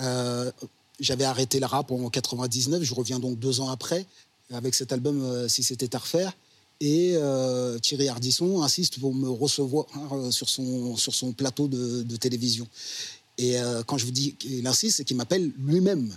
Euh, 0.00 0.50
J'avais 0.98 1.24
arrêté 1.24 1.60
le 1.60 1.66
rap 1.66 1.90
en 1.92 2.08
99. 2.08 2.82
Je 2.82 2.94
reviens 2.94 3.18
donc 3.18 3.38
deux 3.38 3.60
ans 3.60 3.68
après 3.68 4.06
avec 4.52 4.74
cet 4.74 4.92
album 4.92 5.22
euh, 5.22 5.46
Si 5.48 5.62
c'était 5.62 5.94
à 5.94 5.98
refaire. 5.98 6.32
Et 6.80 7.12
euh, 7.16 7.78
Thierry 7.78 8.08
Ardisson 8.08 8.62
insiste 8.62 9.00
pour 9.00 9.14
me 9.14 9.30
recevoir 9.30 9.86
euh, 10.12 10.30
sur, 10.30 10.48
son, 10.48 10.96
sur 10.96 11.14
son 11.14 11.32
plateau 11.32 11.68
de, 11.68 12.16
télévision. 12.16 12.66
Et 13.38 13.58
euh, 13.58 13.82
quand 13.82 13.96
je 13.96 14.04
vous 14.04 14.12
dis 14.12 14.34
qu'il 14.34 14.66
insiste, 14.66 14.98
c'est 14.98 15.04
qu'il 15.04 15.16
m'appelle 15.16 15.50
lui-même 15.58 16.14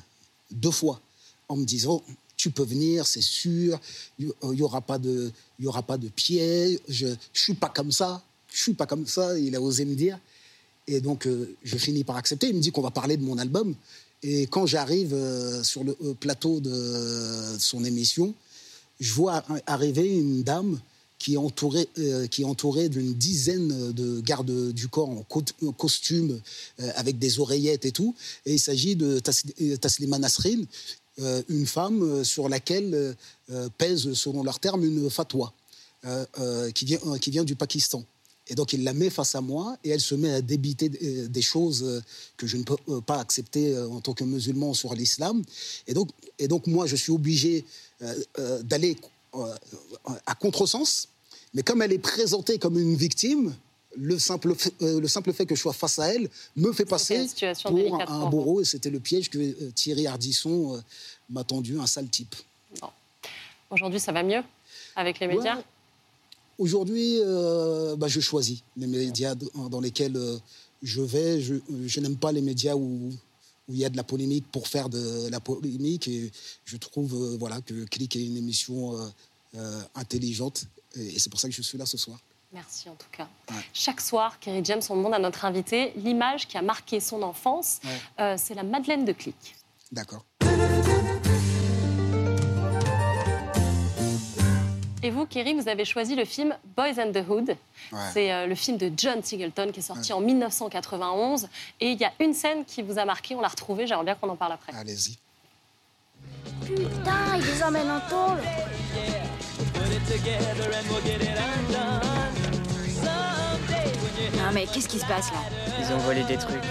deux 0.51 0.71
fois 0.71 0.99
en 1.47 1.55
me 1.55 1.65
disant 1.65 2.03
tu 2.35 2.51
peux 2.51 2.63
venir, 2.63 3.05
c'est 3.05 3.21
sûr, 3.21 3.79
il 4.17 4.31
n'y 4.43 4.61
aura 4.61 4.79
pas 4.79 4.97
de, 4.97 5.31
il 5.59 5.67
aura 5.67 5.81
pas 5.81 5.97
de 5.97 6.07
pied, 6.07 6.79
je 6.87 7.07
ne 7.07 7.15
suis 7.33 7.53
pas 7.53 7.67
comme 7.67 7.91
ça, 7.91 8.23
je 8.53 8.61
suis 8.61 8.73
pas 8.73 8.85
comme 8.85 9.05
ça, 9.05 9.37
il 9.37 9.53
a 9.55 9.61
osé 9.61 9.83
me 9.83 9.95
dire. 9.95 10.17
Et 10.87 11.01
donc, 11.01 11.27
je 11.63 11.77
finis 11.77 12.05
par 12.05 12.15
accepter. 12.15 12.47
Il 12.47 12.55
me 12.55 12.61
dit 12.61 12.71
qu'on 12.71 12.81
va 12.81 12.91
parler 12.91 13.17
de 13.17 13.23
mon 13.23 13.37
album. 13.37 13.75
Et 14.23 14.47
quand 14.47 14.65
j'arrive 14.65 15.13
sur 15.63 15.83
le 15.83 15.93
plateau 16.13 16.61
de 16.61 17.57
son 17.59 17.83
émission, 17.83 18.33
je 18.99 19.13
vois 19.13 19.35
ar- 19.35 19.57
arriver 19.65 20.07
une 20.17 20.43
dame 20.43 20.79
qui 21.17 21.33
est 21.33 21.37
entourée, 21.37 21.89
euh, 21.97 22.27
qui 22.27 22.43
est 22.43 22.45
entourée 22.45 22.87
d'une 22.87 23.13
dizaine 23.13 23.91
de 23.91 24.21
gardes 24.21 24.71
du 24.71 24.87
corps 24.87 25.09
en, 25.09 25.23
co- 25.23 25.43
en 25.65 25.73
costume, 25.73 26.39
euh, 26.79 26.91
avec 26.95 27.19
des 27.19 27.39
oreillettes 27.39 27.85
et 27.85 27.91
tout. 27.91 28.15
Et 28.45 28.53
il 28.53 28.59
s'agit 28.59 28.95
de 28.95 29.21
euh, 29.61 29.77
Taslima 29.77 30.17
Nasrin, 30.17 30.63
une 31.49 31.65
femme 31.65 32.23
sur 32.23 32.47
laquelle 32.47 33.13
pèse, 33.77 34.13
selon 34.13 34.41
leurs 34.41 34.59
termes, 34.61 34.85
une 34.85 35.09
fatwa 35.09 35.51
qui, 36.73 36.85
vient, 36.85 36.99
qui 37.19 37.29
vient 37.29 37.43
du 37.43 37.57
Pakistan. 37.57 38.05
Et 38.49 38.55
donc, 38.55 38.73
il 38.73 38.83
la 38.83 38.93
met 38.93 39.09
face 39.09 39.35
à 39.35 39.41
moi 39.41 39.77
et 39.83 39.89
elle 39.89 40.01
se 40.01 40.15
met 40.15 40.31
à 40.31 40.41
débiter 40.41 40.91
euh, 41.01 41.27
des 41.27 41.41
choses 41.41 41.83
euh, 41.83 42.01
que 42.35 42.47
je 42.47 42.57
ne 42.57 42.63
peux 42.63 42.75
euh, 42.89 42.99
pas 42.99 43.19
accepter 43.19 43.77
en 43.77 44.01
tant 44.01 44.13
que 44.13 44.23
musulman 44.23 44.73
sur 44.73 44.93
l'islam. 44.95 45.43
Et 45.87 45.93
donc, 45.93 46.09
et 46.39 46.47
donc, 46.47 46.67
moi, 46.67 46.87
je 46.87 46.95
suis 46.95 47.11
obligé 47.11 47.65
d'aller 48.63 48.97
à 50.25 50.35
contresens. 50.35 51.07
Mais 51.53 51.63
comme 51.63 51.81
elle 51.81 51.91
est 51.91 51.99
présentée 51.99 52.59
comme 52.59 52.79
une 52.79 52.95
victime, 52.95 53.53
le 53.95 54.19
simple, 54.19 54.55
fait, 54.55 54.73
euh, 54.81 54.99
le 54.99 55.07
simple 55.07 55.33
fait 55.33 55.45
que 55.45 55.55
je 55.55 55.61
sois 55.61 55.73
face 55.73 55.99
à 55.99 56.13
elle 56.13 56.29
me 56.55 56.71
fait 56.71 56.85
passer 56.85 57.27
pour 57.63 58.01
un 58.01 58.29
bourreau. 58.29 58.61
Et 58.61 58.65
c'était 58.65 58.89
le 58.89 58.99
piège 58.99 59.29
que 59.29 59.37
euh, 59.37 59.71
Thierry 59.73 60.07
Ardisson 60.07 60.75
euh, 60.75 60.81
m'a 61.29 61.43
tendu, 61.43 61.79
un 61.79 61.87
sale 61.87 62.07
type. 62.07 62.35
Aujourd'hui, 63.69 63.99
ça 63.99 64.11
va 64.11 64.23
mieux 64.23 64.43
avec 64.95 65.19
les 65.19 65.27
médias? 65.27 65.57
Ouais. 65.57 65.63
Aujourd'hui, 66.59 67.19
euh, 67.21 67.95
bah, 67.95 68.07
je 68.07 68.19
choisis 68.19 68.59
les 68.77 68.85
médias 68.85 69.33
dans 69.35 69.79
lesquels 69.79 70.17
euh, 70.17 70.37
je 70.83 71.01
vais. 71.01 71.41
Je, 71.41 71.55
je 71.87 71.99
n'aime 72.01 72.17
pas 72.17 72.31
les 72.31 72.41
médias 72.41 72.75
où 72.75 73.09
où 73.69 73.73
il 73.73 73.79
y 73.79 73.85
a 73.85 73.89
de 73.89 73.97
la 73.97 74.03
polémique 74.03 74.45
pour 74.51 74.67
faire 74.67 74.89
de 74.89 75.29
la 75.29 75.39
polémique. 75.39 76.07
Et 76.07 76.31
je 76.65 76.75
trouve 76.77 77.13
euh, 77.13 77.37
voilà, 77.39 77.61
que 77.61 77.85
Click 77.85 78.15
est 78.15 78.25
une 78.25 78.35
émission 78.35 78.97
euh, 79.55 79.81
intelligente. 79.95 80.65
Et, 80.95 81.15
et 81.15 81.19
c'est 81.19 81.29
pour 81.29 81.39
ça 81.39 81.47
que 81.47 81.53
je 81.53 81.61
suis 81.61 81.77
là 81.77 81.85
ce 81.85 81.97
soir. 81.97 82.19
Merci 82.51 82.89
en 82.89 82.95
tout 82.95 83.07
cas. 83.11 83.29
Chaque 83.73 84.01
soir, 84.01 84.39
Kerry 84.39 84.61
James, 84.63 84.81
on 84.89 84.97
demande 84.97 85.13
à 85.13 85.19
notre 85.19 85.45
invité 85.45 85.93
l'image 85.95 86.47
qui 86.47 86.57
a 86.57 86.63
marqué 86.63 86.99
son 86.99 87.21
enfance. 87.21 87.79
Ouais. 87.83 87.89
Euh, 88.19 88.35
c'est 88.39 88.55
la 88.55 88.63
Madeleine 88.63 89.05
de 89.05 89.13
Click. 89.13 89.55
D'accord. 89.91 90.25
Et 95.01 95.11
vous, 95.11 95.25
Kerry, 95.25 95.53
vous 95.53 95.69
avez 95.69 95.85
choisi 95.85 96.15
le 96.15 96.25
film 96.25 96.53
Boys 96.75 96.99
and 96.99 97.13
the 97.13 97.23
Hood. 97.27 97.55
C'est 98.13 98.33
euh, 98.33 98.47
le 98.47 98.55
film 98.55 98.77
de 98.77 98.91
John 98.95 99.23
Singleton 99.23 99.71
qui 99.71 99.79
est 99.79 99.83
sorti 99.83 100.11
en 100.11 100.19
1991. 100.19 101.47
Et 101.79 101.91
il 101.91 101.99
y 101.99 102.03
a 102.03 102.11
une 102.19 102.33
scène 102.33 102.65
qui 102.65 102.81
vous 102.81 102.99
a 102.99 103.05
marqué, 103.05 103.35
on 103.35 103.41
l'a 103.41 103.47
retrouvée, 103.47 103.87
j'aimerais 103.87 104.05
bien 104.05 104.15
qu'on 104.15 104.29
en 104.29 104.35
parle 104.35 104.53
après. 104.53 104.73
Allez-y. 104.75 105.17
Putain, 106.65 107.37
ils 107.37 107.45
les 107.45 107.63
emmènent 107.63 107.89
en 107.89 108.01
tôle. 108.09 108.39
Non 114.37 114.51
mais 114.53 114.65
qu'est-ce 114.65 114.87
qui 114.87 114.99
se 114.99 115.05
passe 115.05 115.31
là? 115.31 115.39
Ils 115.79 115.93
ont 115.93 115.97
volé 115.99 116.23
des 116.23 116.37
trucs. 116.37 116.63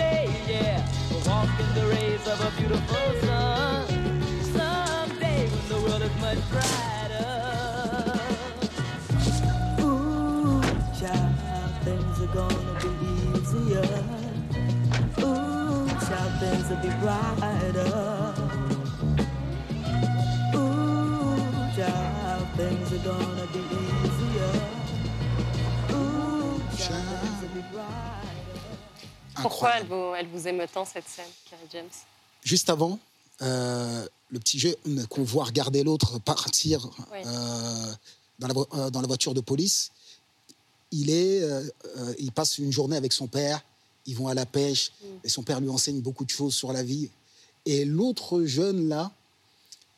Pourquoi 29.42 29.70
elle 29.76 29.86
vous, 29.86 30.14
elle 30.16 30.26
vous 30.28 30.48
émeut 30.48 30.66
tant 30.72 30.84
cette 30.84 31.08
scène, 31.08 31.24
Kerry 31.48 31.62
James? 31.72 31.90
Juste 32.44 32.70
avant, 32.70 32.98
euh, 33.42 34.06
le 34.30 34.38
petit 34.38 34.58
jeu 34.58 34.74
qu'on 35.10 35.24
voit 35.24 35.44
regarder 35.44 35.82
l'autre 35.82 36.18
partir 36.18 36.88
euh, 37.26 37.92
dans, 38.38 38.46
la, 38.48 38.54
vo- 38.54 38.68
euh, 38.74 38.90
dans 38.90 39.00
la 39.00 39.06
voiture 39.06 39.34
de 39.34 39.40
police, 39.40 39.90
il, 40.90 41.10
est, 41.10 41.42
il 42.18 42.32
passe 42.32 42.58
une 42.58 42.70
journée 42.72 42.96
avec 42.96 43.12
son 43.12 43.26
père, 43.26 43.62
ils 44.06 44.14
vont 44.16 44.28
à 44.28 44.34
la 44.34 44.46
pêche, 44.46 44.92
et 45.24 45.28
son 45.28 45.42
père 45.42 45.60
lui 45.60 45.68
enseigne 45.68 46.00
beaucoup 46.00 46.24
de 46.24 46.30
choses 46.30 46.54
sur 46.54 46.72
la 46.72 46.82
vie. 46.82 47.08
Et 47.66 47.84
l'autre 47.84 48.44
jeune 48.44 48.88
là, 48.88 49.10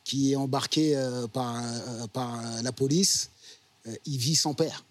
qui 0.05 0.33
est 0.33 0.37
embarqué 0.37 0.95
par, 1.33 1.63
par 2.13 2.41
la 2.63 2.73
police, 2.73 3.31
il 4.07 4.19
vit 4.19 4.37
sans 4.37 4.55
père. 4.55 4.85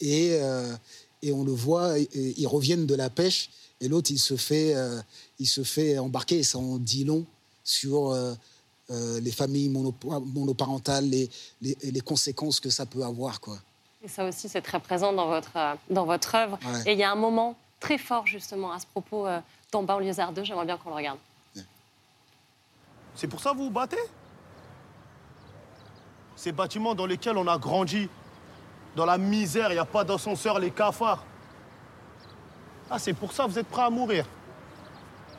Et, 0.00 0.30
euh, 0.40 0.74
et 1.22 1.32
on 1.32 1.44
le 1.44 1.52
voit, 1.52 1.98
et- 1.98 2.08
et 2.14 2.34
ils 2.40 2.46
reviennent 2.46 2.86
de 2.86 2.94
la 2.94 3.10
pêche, 3.10 3.50
et 3.80 3.88
l'autre, 3.88 4.10
il, 4.10 4.18
se 4.18 4.36
fait, 4.36 4.74
euh, 4.74 5.00
il 5.40 5.46
se 5.46 5.64
fait 5.64 5.98
embarquer, 5.98 6.38
et 6.38 6.42
ça 6.44 6.58
en 6.58 6.76
dit 6.78 7.04
long 7.04 7.24
sur 7.64 8.10
euh, 8.10 8.34
euh, 8.90 9.20
les 9.20 9.32
familles 9.32 9.70
monopa- 9.70 10.22
monoparentales, 10.32 11.06
les, 11.08 11.28
les, 11.62 11.76
et 11.80 11.90
les 11.90 12.00
conséquences 12.00 12.60
que 12.60 12.70
ça 12.70 12.86
peut 12.86 13.02
avoir. 13.02 13.40
Quoi. 13.40 13.56
Et 14.04 14.08
ça 14.08 14.24
aussi, 14.26 14.48
c'est 14.48 14.60
très 14.62 14.78
présent 14.80 15.12
dans 15.12 15.26
votre, 15.26 15.56
euh, 15.56 15.74
dans 15.88 16.04
votre 16.04 16.34
œuvre. 16.34 16.58
Ouais. 16.64 16.90
Et 16.90 16.92
il 16.92 16.98
y 16.98 17.02
a 17.02 17.10
un 17.10 17.16
moment 17.16 17.56
très 17.80 17.96
fort, 17.98 18.26
justement, 18.26 18.70
à 18.72 18.78
ce 18.78 18.86
propos, 18.86 19.26
euh, 19.26 19.40
dans 19.72 19.82
Banlieusard 19.82 20.32
2. 20.32 20.44
J'aimerais 20.44 20.66
bien 20.66 20.76
qu'on 20.76 20.90
le 20.90 20.96
regarde. 20.96 21.18
C'est 23.14 23.26
pour 23.28 23.40
ça 23.40 23.50
que 23.52 23.56
vous 23.56 23.64
vous 23.64 23.70
battez? 23.70 23.98
Ces 26.36 26.52
bâtiments 26.52 26.94
dans 26.94 27.06
lesquels 27.06 27.36
on 27.36 27.46
a 27.48 27.58
grandi, 27.58 28.08
dans 28.96 29.04
la 29.04 29.18
misère, 29.18 29.70
il 29.70 29.74
n'y 29.74 29.78
a 29.80 29.84
pas 29.84 30.04
d'ascenseur, 30.04 30.58
les 30.58 30.70
cafards. 30.70 31.24
Ah, 32.90 32.98
c'est 32.98 33.12
pour 33.12 33.32
ça 33.32 33.44
que 33.44 33.50
vous 33.50 33.58
êtes 33.58 33.66
prêts 33.68 33.82
à 33.82 33.90
mourir. 33.90 34.26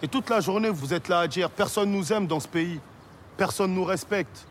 Et 0.01 0.07
toute 0.07 0.29
la 0.29 0.39
journée, 0.39 0.69
vous 0.69 0.93
êtes 0.93 1.07
là 1.07 1.19
à 1.19 1.27
dire 1.27 1.49
personne 1.49 1.91
nous 1.91 2.11
aime 2.11 2.27
dans 2.27 2.39
ce 2.39 2.47
pays, 2.47 2.79
personne 3.37 3.73
nous 3.73 3.83
respecte. 3.83 4.47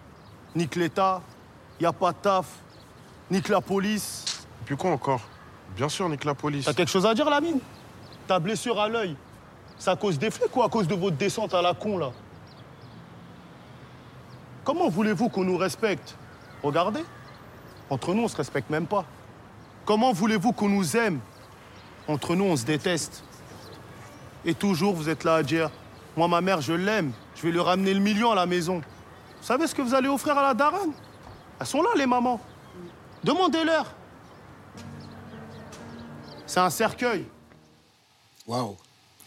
Ni 0.54 0.68
que 0.68 0.78
l'État, 0.78 1.22
il 1.78 1.84
n'y 1.84 1.86
a 1.86 1.92
pas 1.92 2.12
de 2.12 2.18
taf, 2.18 2.46
ni 3.30 3.40
que 3.40 3.52
la 3.52 3.60
police. 3.60 4.44
Et 4.62 4.64
puis 4.64 4.76
quoi 4.76 4.90
encore 4.90 5.20
Bien 5.76 5.88
sûr, 5.88 6.08
nique 6.08 6.24
la 6.24 6.34
police. 6.34 6.64
T'as 6.64 6.74
quelque 6.74 6.90
chose 6.90 7.06
à 7.06 7.14
dire, 7.14 7.28
Lamine? 7.30 7.60
Ta 8.26 8.38
blessure 8.38 8.80
à 8.80 8.88
l'œil, 8.88 9.16
c'est 9.78 9.90
à 9.90 9.96
cause 9.96 10.18
des 10.18 10.30
flics 10.30 10.54
ou 10.56 10.62
à 10.62 10.68
cause 10.68 10.88
de 10.88 10.94
votre 10.94 11.16
descente 11.16 11.54
à 11.54 11.62
la 11.62 11.74
con, 11.74 11.98
là? 11.98 12.10
Comment 14.64 14.88
voulez-vous 14.88 15.28
qu'on 15.28 15.44
nous 15.44 15.56
respecte? 15.56 16.16
Regardez, 16.62 17.04
entre 17.88 18.14
nous, 18.14 18.24
on 18.24 18.28
se 18.28 18.36
respecte 18.36 18.70
même 18.70 18.86
pas. 18.86 19.04
Comment 19.84 20.12
voulez-vous 20.12 20.52
qu'on 20.52 20.68
nous 20.68 20.96
aime? 20.96 21.20
Entre 22.06 22.34
nous, 22.36 22.44
on 22.44 22.56
se 22.56 22.64
déteste. 22.64 23.24
Et 24.44 24.54
toujours, 24.54 24.94
vous 24.94 25.08
êtes 25.08 25.24
là 25.24 25.36
à 25.36 25.42
dire 25.42 25.70
Moi, 26.16 26.28
ma 26.28 26.40
mère, 26.40 26.60
je 26.60 26.72
l'aime, 26.72 27.12
je 27.36 27.42
vais 27.42 27.52
lui 27.52 27.60
ramener 27.60 27.94
le 27.94 28.00
million 28.00 28.32
à 28.32 28.34
la 28.34 28.46
maison. 28.46 28.78
Vous 28.78 29.46
savez 29.46 29.66
ce 29.66 29.74
que 29.74 29.82
vous 29.82 29.94
allez 29.94 30.08
offrir 30.08 30.36
à 30.36 30.42
la 30.42 30.54
daronne? 30.54 30.92
Elles 31.58 31.66
sont 31.66 31.82
là, 31.82 31.90
les 31.96 32.06
mamans. 32.06 32.40
Demandez-leur. 33.22 33.86
C'est 36.46 36.60
un 36.60 36.70
cercueil. 36.70 37.26
Waouh. 38.46 38.76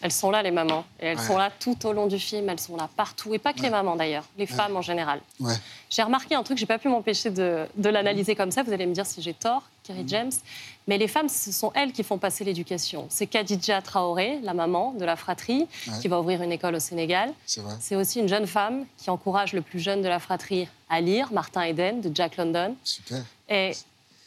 Elles 0.03 0.11
sont 0.11 0.29
là, 0.31 0.43
les 0.43 0.51
mamans. 0.51 0.83
Et 0.99 1.05
elles 1.07 1.17
Ouais. 1.17 1.25
sont 1.25 1.37
là 1.37 1.49
tout 1.59 1.85
au 1.87 1.93
long 1.93 2.07
du 2.07 2.19
film. 2.19 2.49
Elles 2.49 2.59
sont 2.59 2.75
là 2.75 2.89
partout. 2.95 3.33
Et 3.33 3.39
pas 3.39 3.53
que 3.53 3.61
les 3.61 3.69
mamans, 3.69 3.95
d'ailleurs. 3.95 4.25
Les 4.37 4.45
femmes 4.45 4.75
en 4.75 4.81
général. 4.81 5.21
J'ai 5.89 6.03
remarqué 6.03 6.35
un 6.35 6.43
truc, 6.43 6.57
j'ai 6.57 6.65
pas 6.65 6.77
pu 6.77 6.89
m'empêcher 6.89 7.29
de, 7.29 7.65
de 7.77 7.89
l'analyser 7.89 8.35
comme 8.35 8.51
ça. 8.51 8.63
Vous 8.63 8.73
allez 8.73 8.85
me 8.85 8.93
dire 8.93 9.05
si 9.05 9.21
j'ai 9.21 9.33
tort, 9.33 9.63
Kerry 9.83 10.03
James. 10.07 10.31
Mais 10.87 10.97
les 10.97 11.07
femmes, 11.07 11.29
ce 11.29 11.53
sont 11.53 11.71
elles 11.73 11.93
qui 11.93 12.03
font 12.03 12.17
passer 12.17 12.43
l'éducation. 12.43 13.05
C'est 13.09 13.27
Khadija 13.27 13.81
Traoré, 13.81 14.39
la 14.43 14.53
maman 14.53 14.91
de 14.91 15.05
la 15.05 15.15
fratrie, 15.15 15.67
qui 16.01 16.09
va 16.09 16.19
ouvrir 16.19 16.41
une 16.43 16.51
école 16.51 16.75
au 16.75 16.79
Sénégal. 16.79 17.31
C'est 17.45 17.61
vrai. 17.61 17.75
C'est 17.79 17.95
aussi 17.95 18.19
une 18.19 18.27
jeune 18.27 18.45
femme 18.47 18.85
qui 18.97 19.09
encourage 19.09 19.53
le 19.53 19.61
plus 19.61 19.79
jeune 19.79 20.01
de 20.01 20.09
la 20.09 20.19
fratrie 20.19 20.67
à 20.89 20.99
lire, 20.99 21.31
Martin 21.31 21.61
Eden, 21.63 22.01
de 22.01 22.13
Jack 22.13 22.35
London. 22.35 22.75
Super. 22.83 23.23
Et 23.47 23.71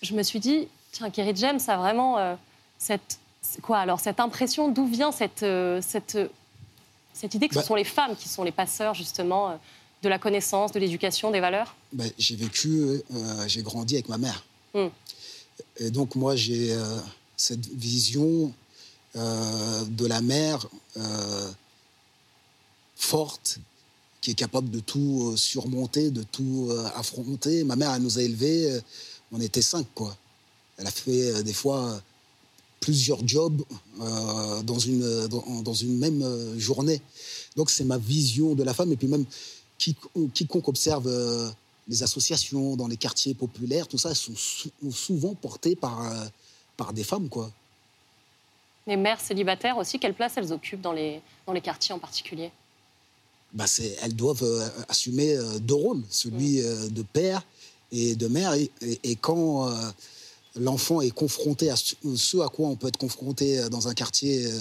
je 0.01 0.15
me 0.15 0.23
suis 0.23 0.41
dit, 0.41 0.69
tiens, 0.93 1.11
Kerry 1.11 1.37
James 1.37 1.61
a 1.69 1.77
vraiment 1.77 2.17
euh, 2.17 2.35
cette. 2.79 3.19
Quoi 3.63 3.79
alors 3.79 4.01
Cette 4.01 4.21
impression, 4.21 4.69
d'où 4.71 4.87
vient 4.87 5.13
cette, 5.13 5.43
euh, 5.43 5.81
cette, 5.87 6.15
euh, 6.17 6.29
cette 7.13 7.35
idée 7.35 7.49
que 7.49 7.55
Bah- 7.55 7.63
ce 7.63 7.67
sont 7.67 7.75
les 7.75 7.85
femmes 7.85 8.17
qui 8.17 8.29
sont 8.29 8.45
les 8.45 8.53
passeurs, 8.53 8.95
justement, 8.95 9.51
euh, 9.51 9.55
de 10.03 10.09
la 10.09 10.19
connaissance, 10.19 10.73
de 10.73 10.79
l'éducation, 10.79 11.31
des 11.31 11.41
valeurs? 11.41 11.75
Ben, 11.93 12.11
j'ai 12.19 12.37
vécu, 12.37 12.69
euh, 13.15 13.49
j'ai 13.49 13.63
grandi 13.63 13.95
avec 13.95 14.09
ma 14.09 14.19
mère. 14.19 14.45
Hmm. 14.75 14.89
Et 15.79 15.91
donc, 15.91 16.15
moi, 16.15 16.37
j'ai 16.37 16.73
euh, 16.73 16.99
cette 17.37 17.67
vision 17.67 18.53
euh, 19.17 19.85
de 19.87 20.07
la 20.07 20.21
mère 20.21 20.67
forte, 22.97 23.59
qui 24.21 24.31
est 24.33 24.35
capable 24.35 24.71
de 24.71 24.81
tout 24.81 25.35
surmonter, 25.37 26.11
de 26.11 26.23
tout 26.23 26.71
affronter. 26.97 27.63
Ma 27.65 27.77
mère, 27.77 27.93
elle 27.95 28.03
nous 28.03 28.19
a 28.19 28.23
élevés, 28.23 28.81
on 29.33 29.41
était 29.41 29.63
cinq, 29.63 29.87
quoi. 29.95 30.17
Elle 30.79 30.87
a 30.87 30.91
fait 30.91 31.43
des 31.43 31.53
fois 31.53 32.01
plusieurs 32.87 33.23
jobs 33.27 33.63
euh, 34.01 34.63
dans, 34.63 34.79
une, 34.79 35.27
dans, 35.27 35.63
dans 35.69 35.75
une 35.87 35.99
même 35.99 36.23
euh, 36.23 36.57
journée. 36.69 37.01
Donc, 37.57 37.69
c'est 37.69 37.85
ma 37.85 37.99
vision 37.99 38.55
de 38.55 38.63
la 38.63 38.73
femme. 38.79 38.93
Et 38.93 38.97
puis, 38.97 39.09
même 39.09 39.25
qui- 39.77 39.97
quiconque 40.33 40.69
observe 40.69 41.07
euh, 41.09 41.49
les 41.89 42.03
associations 42.07 42.77
dans 42.77 42.87
les 42.87 42.97
quartiers 42.97 43.35
populaires, 43.35 43.87
tout 43.89 43.99
ça, 43.99 44.11
elles 44.11 44.17
sont 44.29 44.37
sou- 44.37 44.71
souvent 44.93 45.35
portées 45.35 45.75
par, 45.75 45.97
euh, 46.05 46.27
par 46.77 46.93
des 46.93 47.03
femmes, 47.03 47.29
quoi. 47.29 47.51
Les 48.87 48.97
mères 48.97 49.21
célibataires 49.21 49.77
aussi, 49.79 49.99
quelle 49.99 50.15
place 50.15 50.35
elles 50.37 50.53
occupent 50.53 50.81
dans 50.89 50.93
les, 51.01 51.21
dans 51.47 51.53
les 51.53 51.61
quartiers 51.61 51.93
en 51.93 51.99
particulier? 51.99 52.51
Bah, 53.53 53.67
c'est- 53.67 53.97
elles 54.03 54.15
doivent 54.15 54.47
assumer 54.89 55.37
deux 55.61 55.75
rôles, 55.87 56.03
celui 56.09 56.53
de 56.99 57.03
père 57.03 57.43
et 57.91 58.15
de 58.15 58.29
mère. 58.29 58.53
Et, 58.55 58.71
et- 58.83 59.01
et 59.11 59.17
quand 59.17 59.69
l'enfant 60.59 61.01
est 61.01 61.11
confronté 61.11 61.71
à 61.71 61.77
ce, 61.77 62.39
à 62.41 62.49
quoi 62.49 62.69
on 62.69 62.77
peut 62.77 62.89
être 62.89 62.97
confronté 62.97 63.59
euh, 63.59 63.69
dans 63.69 63.89
un 63.89 63.95
quartier 63.95 64.47
euh, 64.47 64.61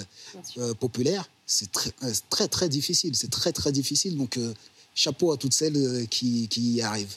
euh, 0.58 0.74
populaire, 0.74 1.28
c'est 1.46 1.70
très, 1.72 1.90
très, 2.30 2.48
très 2.48 2.68
difficile. 2.68 3.14
C'est 3.14 3.30
très, 3.30 3.52
très 3.52 3.72
difficile. 3.72 4.16
Donc, 4.16 4.36
euh, 4.36 4.52
chapeau 4.94 5.32
à 5.32 5.36
toutes 5.36 5.52
celles 5.54 6.06
qui, 6.08 6.48
qui 6.48 6.72
y 6.72 6.82
arrivent. 6.82 7.16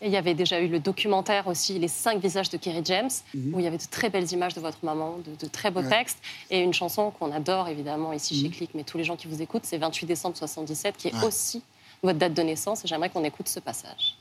Et 0.00 0.06
il 0.06 0.12
y 0.12 0.16
avait 0.16 0.34
déjà 0.34 0.60
eu 0.60 0.68
le 0.68 0.78
documentaire 0.78 1.46
aussi, 1.48 1.78
Les 1.78 1.88
cinq 1.88 2.22
visages 2.22 2.50
de 2.50 2.56
Kerry 2.56 2.82
James, 2.84 3.10
Mhm. 3.34 3.54
où 3.54 3.58
il 3.58 3.64
y 3.64 3.66
avait 3.66 3.78
de 3.78 3.82
très 3.90 4.10
belles 4.10 4.30
images 4.32 4.54
de 4.54 4.60
votre 4.60 4.78
maman, 4.84 5.18
de, 5.26 5.34
de 5.44 5.50
très 5.50 5.70
beaux 5.72 5.80
Ouais. 5.80 5.88
textes, 5.88 6.18
et 6.50 6.60
une 6.60 6.72
chanson 6.72 7.10
qu'on 7.10 7.32
adore 7.32 7.68
évidemment 7.68 8.12
ici 8.12 8.34
chez 8.40 8.44
Mhm. 8.48 8.52
Click, 8.54 8.70
mais 8.74 8.84
tous 8.84 8.96
les 8.96 9.04
gens 9.04 9.16
qui 9.16 9.26
vous 9.26 9.42
écoutent, 9.42 9.64
c'est 9.66 9.78
28 9.78 10.06
décembre 10.06 10.36
77, 10.36 10.96
qui 10.96 11.08
est 11.08 11.14
Ouais. 11.14 11.24
aussi 11.24 11.62
votre 12.02 12.18
date 12.18 12.32
de 12.34 12.42
naissance, 12.42 12.84
et 12.84 12.88
j'aimerais 12.88 13.10
qu'on 13.10 13.24
écoute 13.24 13.48
ce 13.48 13.58
passage. 13.60 14.16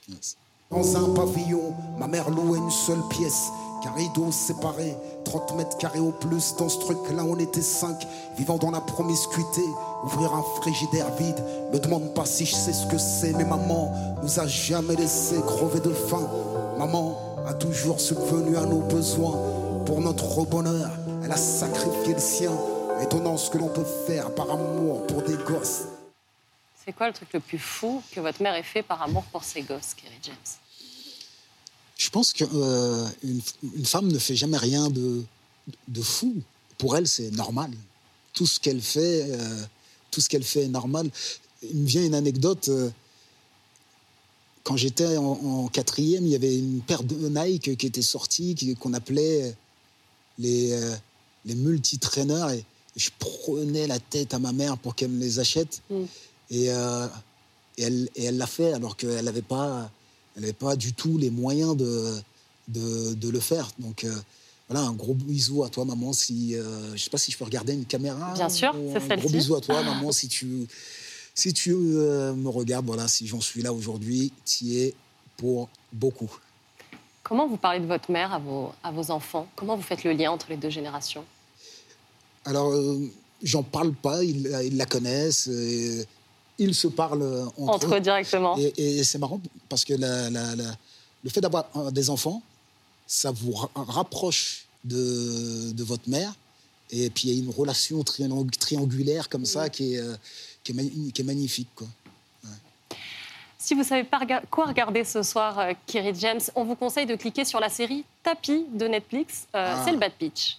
Dans 0.72 0.98
un 0.98 1.14
pavillon, 1.14 1.74
ma 2.00 2.08
mère 2.08 2.30
louait 2.30 2.58
une 2.58 2.72
seule 2.72 3.02
pièce. 3.10 3.44
Rideau 3.96 4.32
séparé, 4.32 4.96
30 5.26 5.56
mètres 5.56 5.78
carrés 5.78 6.00
au 6.00 6.12
plus. 6.12 6.56
Dans 6.56 6.70
ce 6.70 6.80
truc-là, 6.80 7.24
on 7.24 7.38
était 7.38 7.62
cinq, 7.62 8.08
vivant 8.38 8.58
dans 8.58 8.72
la 8.72 8.82
promiscuité. 8.82 9.62
Ouvrir 10.04 10.34
un 10.34 10.44
frigidaire 10.62 11.14
vide, 11.16 11.44
me 11.74 11.80
demande 11.80 12.14
pas 12.14 12.26
si 12.26 12.46
je 12.46 12.56
sais 12.56 12.74
ce 12.74 12.86
que 12.88 12.98
c'est. 12.98 13.34
Mais 13.34 13.46
maman 13.46 13.92
nous 14.22 14.40
a 14.40 14.48
jamais 14.48 14.96
laissé 14.96 15.40
crever 15.42 15.80
de 15.80 15.94
faim. 15.94 16.28
Maman 16.78 17.18
a 17.48 17.54
toujours 17.54 18.00
subvenu 18.00 18.58
à 18.58 18.66
nos 18.66 18.82
besoins. 18.82 19.38
Pour 19.86 20.02
notre 20.02 20.46
bonheur, 20.46 20.92
elle 21.24 21.32
a 21.32 21.38
sacrifié 21.38 22.14
le 22.14 22.20
sien. 22.20 22.52
Étonnant 23.02 23.38
ce 23.38 23.50
que 23.50 23.58
l'on 23.58 23.70
peut 23.70 23.86
faire 24.06 24.34
par 24.34 24.52
amour 24.52 25.06
pour 25.08 25.22
des 25.22 25.38
gosses. 25.38 25.86
C'est 26.84 26.94
quoi 26.94 27.08
le 27.08 27.14
truc 27.14 27.30
le 27.34 27.40
plus 27.40 27.60
fou 27.60 28.02
que 28.12 28.20
votre 28.20 28.42
mère 28.42 28.56
ait 28.56 28.64
fait 28.64 28.82
par 28.82 29.02
amour 29.02 29.24
pour 29.32 29.44
ses 29.44 29.62
gosses, 29.62 29.94
Kerry 29.94 30.18
James? 30.24 30.36
Je 31.98 32.10
pense 32.10 32.34
qu'une 32.34 32.48
une 33.24 33.86
femme 33.86 34.12
ne 34.12 34.20
fait 34.20 34.36
jamais 34.36 34.58
rien 34.58 34.90
de, 34.90 35.24
de 35.88 36.02
fou. 36.02 36.36
Pour 36.78 36.96
elle, 36.96 37.08
c'est 37.08 37.32
normal. 37.32 37.72
Tout 38.34 38.46
ce 38.46 38.60
qu'elle 38.60 38.82
fait, 38.82 39.26
euh, 39.32 39.64
tout 40.12 40.22
ce 40.22 40.30
qu'elle 40.30 40.44
fait 40.44 40.64
est 40.66 40.70
normal. 40.70 41.10
Il 41.64 41.76
me 41.78 41.88
vient 41.88 42.06
une 42.06 42.14
anecdote. 42.14 42.70
euh, 42.70 42.90
quand 44.64 44.78
j'étais 44.78 45.18
en, 45.18 45.24
en 45.32 45.68
quatrième, 45.70 46.26
il 46.26 46.32
y 46.32 46.36
avait 46.36 46.58
une 46.58 46.82
paire 46.82 47.02
de 47.04 47.30
Nike 47.30 47.78
qui 47.78 47.88
était 47.88 48.02
sortie, 48.02 48.76
qu'on 48.80 48.94
appelait 48.94 49.56
les, 50.38 50.74
euh, 50.74 50.96
les 51.46 51.56
multi-trainers. 51.56 52.52
Et 52.54 52.64
je 52.96 53.10
prenais 53.18 53.88
la 53.88 54.00
tête 54.00 54.34
à 54.34 54.40
ma 54.40 54.52
mère 54.52 54.78
pour 54.78 54.94
qu'elle 54.94 55.10
me 55.10 55.20
les 55.20 55.40
achète. 55.40 55.82
Et, 56.52 56.70
euh, 56.72 57.08
et 57.78 57.84
elle 57.84 58.10
et 58.16 58.26
elle 58.26 58.38
l'a 58.38 58.48
fait 58.48 58.74
alors 58.74 58.98
qu'elle 58.98 59.24
n'avait 59.26 59.42
pas, 59.42 59.90
elle 60.38 60.44
avait 60.44 60.54
pas 60.54 60.76
du 60.76 60.94
tout 60.94 61.18
les 61.18 61.32
moyens 61.32 61.76
de, 61.76 62.14
de, 62.68 63.14
de 63.16 63.30
le 63.30 63.40
faire. 63.40 63.70
Donc 63.80 64.04
euh, 64.04 64.16
voilà, 64.70 64.86
un 64.86 64.94
gros 64.94 65.14
bisou 65.14 65.64
à 65.64 65.70
toi, 65.70 65.84
maman. 65.84 66.14
Si, 66.14 66.56
euh, 66.56 66.96
je 66.96 67.04
sais 67.04 67.10
pas 67.10 67.18
si 67.18 67.32
je 67.32 67.38
peux 67.38 67.46
regarder 67.46 67.74
une 67.74 67.86
caméra. 67.86 68.34
Bien 68.34 68.50
sûr, 68.50 68.74
c'est 68.74 68.96
Un 68.98 69.00
gros 69.00 69.08
celle-ci. 69.08 69.34
bisou 69.34 69.56
à 69.56 69.62
toi, 69.62 69.82
maman, 69.82 70.12
si 70.12 70.28
tu, 70.28 70.68
si 71.34 71.54
tu 71.54 71.74
euh, 71.74 72.34
me 72.34 72.50
regardes. 72.50 72.86
Voilà, 72.86 73.08
si 73.08 73.26
j'en 73.28 73.42
suis 73.42 73.62
là 73.62 73.74
aujourd'hui, 73.74 74.32
tu 74.46 74.76
es 74.76 74.94
pour 75.38 75.70
beaucoup. 75.92 76.30
Comment 77.24 77.48
vous 77.48 77.58
parlez 77.58 77.80
de 77.80 77.86
votre 77.86 78.12
mère 78.12 78.32
à 78.34 78.40
vos, 78.40 78.72
à 78.84 78.92
vos 78.92 79.12
enfants? 79.12 79.48
Comment 79.56 79.76
vous 79.76 79.84
faites 79.84 80.04
le 80.04 80.14
lien 80.14 80.32
entre 80.32 80.48
les 80.50 80.58
deux 80.58 80.70
générations? 80.70 81.26
Alors, 82.46 82.72
euh, 82.72 83.00
j'en 83.44 83.64
parle 83.64 83.94
pas, 83.94 84.24
ils, 84.24 84.48
ils 84.66 84.78
la 84.78 84.86
connaissent. 84.86 85.50
Ils 86.60 86.74
se 86.76 86.88
parlent 86.88 87.48
entre, 87.58 87.70
Entre 87.86 87.96
eux 87.96 88.00
directement. 88.00 88.58
Et, 88.58 89.00
et 89.00 89.04
c'est 89.04 89.18
marrant 89.20 89.40
parce 89.70 89.86
que 89.86 89.94
la- 89.94 90.30
la- 90.30 90.56
la- 90.56 90.76
le 91.24 91.30
fait 91.30 91.42
d'avoir 91.42 91.66
euh, 91.76 91.92
des 91.92 92.10
enfants, 92.10 92.42
ça 93.06 93.32
vous 93.32 93.54
ra- 93.54 93.70
rapproche 93.76 94.66
de, 94.84 95.72
de 95.72 95.84
votre 95.84 96.08
mère. 96.10 96.34
Et 96.90 97.10
puis, 97.10 97.28
il 97.30 97.34
y 97.34 97.38
a 97.40 97.44
une 97.44 97.50
relation 97.54 98.02
triang- 98.02 98.50
triangulaire 98.58 99.28
comme 99.30 99.46
ça 99.46 99.70
qui 99.70 99.96
est, 99.96 100.00
euh, 100.00 100.16
qui 100.64 100.72
est, 100.72 100.76
mani- 100.76 101.12
qui 101.12 101.22
est 101.22 101.26
magnifique. 101.26 101.68
Quoi. 101.76 101.88
Si 103.60 103.74
vous 103.74 103.84
savez 103.84 104.04
pas 104.06 104.20
rega- 104.20 104.44
quoi 104.50 104.66
regarder 104.68 105.04
ce 105.04 105.24
soir, 105.24 105.60
euh, 105.60 105.74
Kerry 105.88 106.14
James, 106.20 106.40
on 106.56 106.64
vous 106.64 106.76
conseille 106.76 107.06
de 107.06 107.16
cliquer 107.16 107.44
sur 107.44 107.60
la 107.60 107.70
série 107.70 108.06
Tapis 108.24 108.66
de 108.74 108.88
Netflix. 108.88 109.48
Euh, 109.56 109.74
Ah. 109.76 109.82
C'est 109.84 109.92
le 109.92 109.98
bad 109.98 110.14
pitch. 110.14 110.58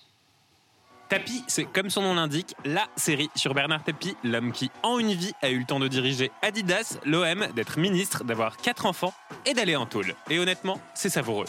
Tapie, 1.09 1.43
c'est 1.47 1.65
comme 1.65 1.89
son 1.89 2.03
nom 2.03 2.15
l'indique, 2.15 2.55
la 2.67 2.87
série 2.97 3.31
sur 3.35 3.55
Bernard 3.55 3.83
Tapie, 3.83 4.15
l'homme 4.25 4.53
qui, 4.53 4.71
en 4.83 4.99
une 4.99 5.15
vie, 5.15 5.33
a 5.41 5.49
eu 5.49 5.59
le 5.59 5.65
temps 5.65 5.81
de 5.81 5.89
diriger 5.89 6.31
Adidas, 6.43 6.99
l'OM, 7.07 7.47
d'être 7.57 7.79
ministre, 7.79 8.25
d'avoir 8.25 8.59
quatre 8.59 8.85
enfants 8.85 9.15
et 9.47 9.55
d'aller 9.55 9.75
en 9.75 9.87
tôle. 9.87 10.15
Et 10.29 10.39
honnêtement, 10.39 10.79
c'est 10.93 11.09
savoureux. 11.09 11.47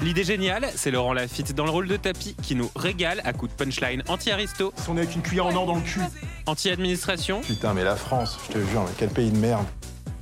L'idée 0.00 0.24
géniale, 0.24 0.70
c'est 0.74 0.90
Laurent 0.90 1.12
Lafitte 1.12 1.54
dans 1.54 1.64
le 1.64 1.70
rôle 1.70 1.88
de 1.88 1.98
Tapie 1.98 2.34
qui 2.42 2.54
nous 2.54 2.70
régale 2.74 3.20
à 3.24 3.34
coups 3.34 3.52
de 3.52 3.62
punchline 3.62 4.02
anti-aristo. 4.08 4.72
On 4.88 4.96
est 4.96 5.00
avec 5.00 5.14
une 5.14 5.22
cuillère 5.22 5.46
en 5.46 5.54
or 5.54 5.66
dans 5.66 5.76
le 5.76 5.82
cul. 5.82 6.00
Anti-administration. 6.46 7.42
Putain, 7.42 7.74
mais 7.74 7.84
la 7.84 7.96
France, 7.96 8.38
je 8.48 8.54
te 8.54 8.58
jure, 8.66 8.84
mais 8.84 8.92
quel 8.96 9.10
pays 9.10 9.30
de 9.30 9.36
merde. 9.36 9.66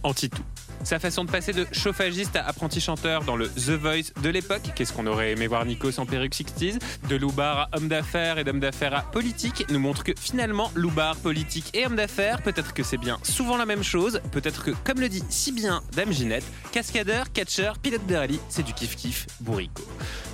Anti-tout. 0.03 0.43
Sa 0.85 0.99
façon 0.99 1.25
de 1.25 1.31
passer 1.31 1.53
de 1.53 1.67
chauffagiste 1.71 2.35
à 2.35 2.47
apprenti 2.47 2.81
chanteur 2.81 3.23
dans 3.23 3.37
le 3.37 3.49
The 3.49 3.71
Voice 3.71 4.13
de 4.23 4.29
l'époque, 4.29 4.63
qu'est-ce 4.75 4.93
qu'on 4.93 5.07
aurait 5.07 5.33
aimé 5.33 5.47
voir 5.47 5.65
Nico 5.65 5.93
sans 5.93 6.07
perruque 6.07 6.35
60s, 6.35 6.79
de 7.09 7.17
Loubar 7.17 7.59
à 7.59 7.77
homme 7.77 7.89
d'affaires 7.89 8.39
et 8.39 8.45
d'homme 8.45 8.61
d'affaires 8.61 8.95
à 8.95 9.03
politique, 9.03 9.65
nous 9.71 9.79
montre 9.79 10.03
que 10.03 10.13
finalement, 10.19 10.73
Loubar, 10.75 11.17
politique 11.17 11.71
et 11.75 11.87
homme 11.87 11.97
d'affaires, 11.97 12.43
peut-être 12.43 12.75
que 12.75 12.83
c'est 12.83 12.99
bien 12.99 13.19
souvent 13.23 13.57
la 13.57 13.67
même 13.67 13.85
chose, 13.85 14.21
peut-être 14.33 14.65
que, 14.65 14.73
comme 14.85 15.01
le 15.01 15.09
dit 15.09 15.23
si 15.29 15.53
bien 15.53 15.83
Dame 15.95 16.13
Ginette, 16.13 16.45
cascadeur, 16.73 17.33
catcheur, 17.33 17.79
pilote 17.79 18.07
de 18.07 18.17
rallye, 18.17 18.41
c'est 18.49 18.65
du 18.65 18.73
kiff-kiff 18.73 19.27
bourrico. 19.41 19.83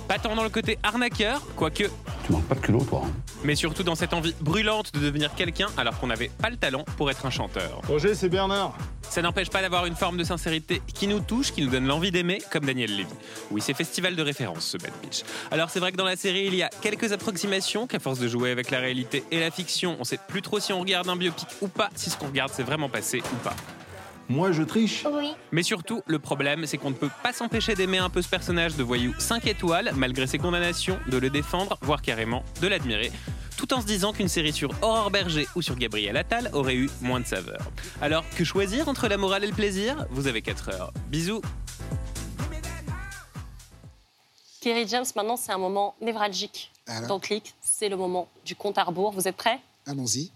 Pas 0.09 0.17
tant 0.17 0.35
dans 0.35 0.41
le 0.43 0.49
côté 0.49 0.79
arnaqueur, 0.81 1.39
quoique 1.55 1.83
Tu 2.25 2.31
manques 2.31 2.47
pas 2.47 2.55
de 2.55 2.61
culot, 2.61 2.83
toi. 2.83 3.03
hein. 3.05 3.11
mais 3.43 3.53
surtout 3.55 3.83
dans 3.83 3.93
cette 3.93 4.11
envie 4.13 4.33
brûlante 4.41 4.91
de 4.91 4.99
devenir 4.99 5.35
quelqu'un 5.35 5.67
alors 5.77 5.99
qu'on 5.99 6.07
n'avait 6.07 6.29
pas 6.41 6.49
le 6.49 6.57
talent 6.57 6.83
pour 6.97 7.11
être 7.11 7.27
un 7.27 7.29
chanteur. 7.29 7.79
Roger, 7.87 8.15
c'est 8.15 8.27
Bernard. 8.27 8.75
Ça 9.07 9.21
n'empêche 9.21 9.51
pas 9.51 9.61
d'avoir 9.61 9.85
une 9.85 9.95
forme 9.95 10.17
de 10.17 10.23
sincérité 10.23 10.81
qui 10.95 11.05
nous 11.05 11.19
touche, 11.19 11.51
qui 11.51 11.61
nous 11.61 11.69
donne 11.69 11.85
l'envie 11.85 12.09
d'aimer, 12.09 12.39
comme 12.51 12.65
Daniel 12.65 12.95
Lévy. 12.95 13.09
Oui, 13.51 13.61
c'est 13.61 13.75
festival 13.75 14.15
de 14.15 14.21
référence, 14.23 14.65
ce 14.65 14.77
Bad 14.77 14.91
Bitch. 15.03 15.21
Alors 15.51 15.69
c'est 15.69 15.79
vrai 15.79 15.91
que 15.91 15.97
dans 15.97 16.05
la 16.05 16.15
série, 16.15 16.45
il 16.47 16.55
y 16.55 16.63
a 16.63 16.69
quelques 16.81 17.11
approximations, 17.11 17.85
qu'à 17.85 17.99
force 17.99 18.17
de 18.17 18.27
jouer 18.27 18.49
avec 18.49 18.71
la 18.71 18.79
réalité 18.79 19.23
et 19.29 19.39
la 19.39 19.51
fiction, 19.51 19.95
on 19.99 20.03
sait 20.03 20.19
plus 20.27 20.41
trop 20.41 20.59
si 20.59 20.73
on 20.73 20.79
regarde 20.79 21.07
un 21.07 21.15
biopic 21.15 21.47
ou 21.61 21.67
pas, 21.67 21.89
si 21.95 22.09
ce 22.09 22.17
qu'on 22.17 22.27
regarde 22.27 22.51
c'est 22.53 22.63
vraiment 22.63 22.89
passé 22.89 23.19
ou 23.31 23.35
pas. 23.43 23.55
Moi, 24.29 24.51
je 24.51 24.61
triche. 24.61 25.07
Oui. 25.11 25.33
Mais 25.51 25.63
surtout, 25.63 26.03
le 26.05 26.19
problème, 26.19 26.67
c'est 26.67 26.77
qu'on 26.77 26.91
ne 26.91 26.95
peut 26.95 27.09
pas 27.23 27.33
s'empêcher 27.33 27.73
d'aimer 27.73 27.97
un 27.97 28.11
peu 28.11 28.21
ce 28.21 28.29
personnage 28.29 28.75
de 28.75 28.83
voyou 28.83 29.11
5 29.17 29.47
étoiles, 29.47 29.91
malgré 29.95 30.27
ses 30.27 30.37
condamnations, 30.37 30.99
de 31.07 31.17
le 31.17 31.31
défendre, 31.31 31.79
voire 31.81 32.03
carrément 32.03 32.43
de 32.61 32.67
l'admirer, 32.67 33.11
tout 33.57 33.73
en 33.73 33.81
se 33.81 33.87
disant 33.87 34.13
qu'une 34.13 34.27
série 34.27 34.53
sur 34.53 34.69
Aurore 34.83 35.09
Berger 35.09 35.47
ou 35.55 35.63
sur 35.63 35.75
Gabriel 35.75 36.15
Attal 36.15 36.51
aurait 36.53 36.75
eu 36.75 36.91
moins 37.01 37.19
de 37.19 37.25
saveur. 37.25 37.59
Alors, 38.01 38.23
que 38.37 38.43
choisir 38.43 38.87
entre 38.87 39.07
la 39.07 39.17
morale 39.17 39.43
et 39.43 39.47
le 39.47 39.53
plaisir? 39.53 40.05
Vous 40.11 40.27
avez 40.27 40.43
4 40.43 40.69
heures. 40.69 40.93
Bisous 41.07 41.41
Kerry 44.61 44.87
James, 44.87 45.05
maintenant, 45.15 45.37
c'est 45.37 45.53
un 45.53 45.57
moment 45.57 45.95
névralgique 46.01 46.71
Alors 46.85 47.07
dans 47.07 47.19
Click. 47.19 47.55
C'est 47.61 47.89
le 47.89 47.97
moment 47.97 48.29
du 48.45 48.55
compte 48.55 48.77
à 48.77 48.83
rebours. 48.83 49.11
Vous 49.11 49.27
êtes 49.27 49.37
prêts? 49.37 49.59
Allons-y. 49.87 50.31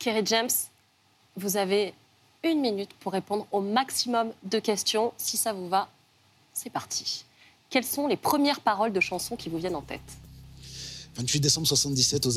Kerry 0.00 0.22
James, 0.24 0.48
vous 1.36 1.58
avez 1.58 1.92
une 2.42 2.62
minute 2.62 2.88
pour 3.00 3.12
répondre 3.12 3.46
au 3.52 3.60
maximum 3.60 4.32
de 4.44 4.58
questions. 4.58 5.12
Si 5.18 5.36
ça 5.36 5.52
vous 5.52 5.68
va, 5.68 5.90
c'est 6.54 6.70
parti. 6.70 7.26
Quelles 7.68 7.84
sont 7.84 8.06
les 8.08 8.16
premières 8.16 8.60
paroles 8.60 8.94
de 8.94 9.00
chansons 9.00 9.36
qui 9.36 9.50
vous 9.50 9.58
viennent 9.58 9.76
en 9.76 9.82
tête? 9.82 10.00
28 11.16 11.40
décembre 11.40 11.66
77, 11.66 12.24
aux 12.24 12.30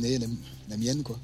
né, 0.00 0.18
la, 0.18 0.26
la 0.70 0.76
mienne, 0.78 1.02
quoi. 1.02 1.18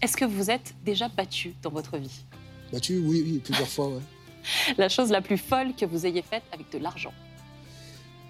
Est-ce 0.00 0.16
que 0.16 0.24
vous 0.24 0.50
êtes 0.50 0.74
déjà 0.86 1.08
battu 1.08 1.54
dans 1.62 1.70
votre 1.70 1.98
vie? 1.98 2.24
Battu, 2.72 2.96
oui, 2.98 3.22
oui, 3.22 3.38
plusieurs 3.44 3.68
fois, 3.68 3.88
ouais. 3.88 4.00
La 4.78 4.88
chose 4.88 5.10
la 5.10 5.20
plus 5.20 5.38
folle 5.38 5.74
que 5.74 5.84
vous 5.84 6.06
ayez 6.06 6.22
faite 6.22 6.44
avec 6.50 6.72
de 6.72 6.78
l'argent? 6.78 7.12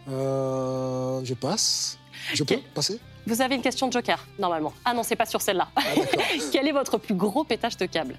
Euh, 0.09 1.25
je 1.25 1.35
passe. 1.35 1.99
Je 2.35 2.42
peux 2.42 2.59
passer? 2.75 2.99
Vous 3.27 3.41
avez 3.41 3.57
une 3.57 3.62
question 3.62 3.89
de 3.89 3.93
joker, 3.93 4.25
normalement. 4.39 4.73
Ah 4.85 4.95
non, 4.95 5.03
c'est 5.03 5.17
pas 5.17 5.27
sur 5.27 5.41
celle-là. 5.43 5.69
Quel 6.53 6.69
est 6.69 6.73
votre 6.73 6.99
plus 6.99 7.15
gros 7.15 7.43
pétage 7.45 7.77
de 7.77 7.87
câble? 7.87 8.17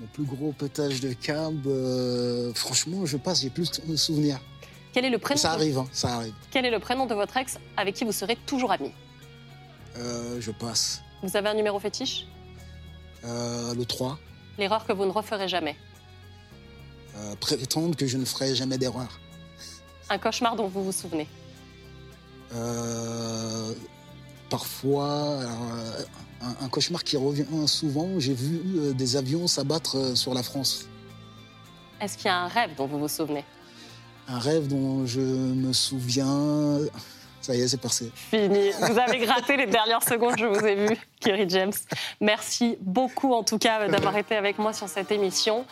Mon 0.00 0.06
plus 0.08 0.24
gros 0.24 0.52
pétage 0.52 1.00
de 1.00 1.12
câble, 1.12 1.62
euh, 1.68 2.52
franchement, 2.54 3.06
je 3.06 3.16
passe, 3.16 3.42
j'ai 3.42 3.50
plus 3.50 3.70
de 3.86 3.96
souvenirs. 3.96 4.40
Quel 4.92 5.04
est 5.04 5.10
le 5.10 5.18
prénom 5.18 5.38
Ça 5.40 5.52
arrive, 5.52 5.78
hein, 5.78 5.86
ça 5.92 6.16
arrive. 6.16 6.34
Quel 6.50 6.64
est 6.66 6.70
le 6.70 6.78
prénom 6.80 7.06
de 7.06 7.14
votre 7.14 7.36
ex 7.36 7.58
avec 7.76 7.94
qui 7.94 8.04
vous 8.04 8.12
serez 8.12 8.36
toujours 8.46 8.72
ami 8.72 8.90
Euh, 9.96 10.40
je 10.40 10.50
passe. 10.50 11.00
Vous 11.22 11.36
avez 11.36 11.48
un 11.48 11.54
numéro 11.54 11.78
fétiche? 11.78 12.26
Euh, 13.24 13.72
le 13.74 13.84
3, 13.84 14.18
L'erreur 14.58 14.84
que 14.86 14.92
vous 14.92 15.04
ne 15.04 15.10
referez 15.10 15.48
jamais. 15.48 15.76
euh, 17.16 17.34
prétendre 17.36 17.96
que 17.96 18.06
je 18.06 18.16
ne 18.18 18.24
ferai 18.24 18.54
jamais 18.54 18.78
d'erreur. 18.78 19.20
Un 20.10 20.18
cauchemar 20.18 20.54
dont 20.56 20.66
vous 20.68 20.84
vous 20.84 20.92
souvenez. 20.92 21.26
Euh, 22.54 23.72
parfois, 24.54 25.10
euh, 25.10 26.04
un, 26.40 26.64
un 26.64 26.68
cauchemar 26.68 27.02
qui 27.02 27.16
revient 27.16 27.44
souvent, 27.66 28.08
j'ai 28.18 28.34
vu 28.34 28.60
euh, 28.76 28.92
des 28.92 29.16
avions 29.16 29.48
s'abattre 29.48 29.96
euh, 29.96 30.14
sur 30.14 30.32
la 30.32 30.44
France. 30.44 30.86
Est-ce 32.00 32.16
qu'il 32.16 32.26
y 32.26 32.28
a 32.28 32.38
un 32.38 32.46
rêve 32.46 32.70
dont 32.76 32.86
vous 32.86 33.00
vous 33.00 33.08
souvenez? 33.08 33.44
Un 34.28 34.38
rêve 34.38 34.68
dont 34.68 35.06
je 35.06 35.20
me 35.20 35.72
souviens. 35.72 36.78
Ça 37.40 37.56
y 37.56 37.62
est, 37.62 37.66
c'est 37.66 37.80
passé. 37.80 38.12
Fini. 38.14 38.70
Vous 38.78 38.96
avez 38.96 39.18
gratté 39.18 39.56
les 39.56 39.66
dernières 39.66 40.04
secondes, 40.04 40.36
je 40.38 40.46
vous 40.46 40.64
ai 40.64 40.86
vu, 40.86 40.96
Kerry 41.24 41.48
James. 41.48 41.72
Merci 42.20 42.76
beaucoup, 42.80 43.32
en 43.32 43.42
tout 43.42 43.58
cas, 43.58 43.88
d'avoir 43.88 44.16
été 44.16 44.36
avec 44.36 44.58
moi 44.58 44.74
sur 44.74 44.88
cette 44.88 45.10
émission. 45.10 45.64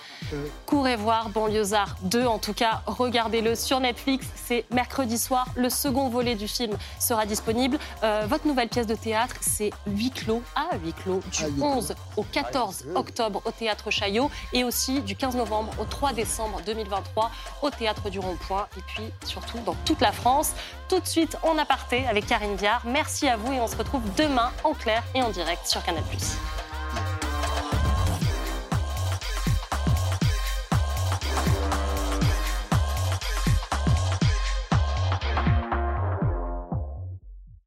Courez 0.64 0.96
voir 0.96 1.28
Banlieusard 1.28 1.96
2, 2.04 2.24
en 2.24 2.38
tout 2.38 2.54
cas, 2.54 2.82
regardez-le 2.86 3.54
sur 3.54 3.78
Netflix. 3.78 4.26
C'est 4.34 4.64
mercredi 4.72 5.18
soir. 5.18 5.46
Le 5.54 5.68
second 5.68 6.08
volet 6.08 6.36
du 6.36 6.48
film 6.48 6.76
sera 6.98 7.26
disponible. 7.26 7.78
Euh, 8.02 8.24
votre 8.26 8.46
nouvelle 8.46 8.68
pièce 8.68 8.86
de 8.86 8.94
théâtre, 8.94 9.36
c'est 9.42 9.70
Huis 9.86 10.10
clos, 10.10 10.42
à 10.56 10.74
Huis 10.78 10.94
clos, 10.94 11.20
du 11.30 11.62
11 11.62 11.94
au 12.16 12.22
14 12.22 12.86
octobre 12.94 13.42
au 13.44 13.50
Théâtre 13.50 13.90
Chaillot 13.90 14.30
et 14.54 14.64
aussi 14.64 15.00
du 15.00 15.16
15 15.16 15.36
novembre 15.36 15.72
au 15.78 15.84
3 15.84 16.14
décembre 16.14 16.60
2023 16.64 17.30
au 17.60 17.70
Théâtre 17.70 18.08
du 18.08 18.18
Rond-Point 18.18 18.68
et 18.78 18.80
puis 18.86 19.04
surtout 19.24 19.58
dans 19.66 19.76
toute 19.84 20.00
la 20.00 20.12
France. 20.12 20.52
Tout 20.88 21.00
de 21.00 21.06
suite, 21.06 21.36
on 21.42 21.58
a 21.58 21.64
parté 21.64 22.06
avec 22.06 22.26
Karine 22.26 22.56
Viard. 22.56 22.82
Merci 22.86 23.28
à 23.28 23.36
vous 23.36 23.52
et 23.52 23.60
on 23.60 23.66
se 23.66 23.76
retrouve 23.76 24.02
demain 24.16 24.50
en 24.64 24.74
clair 24.74 25.02
et 25.14 25.22
en 25.22 25.30
direct 25.42 25.66
sur 25.66 25.83
Canal+. 25.83 26.05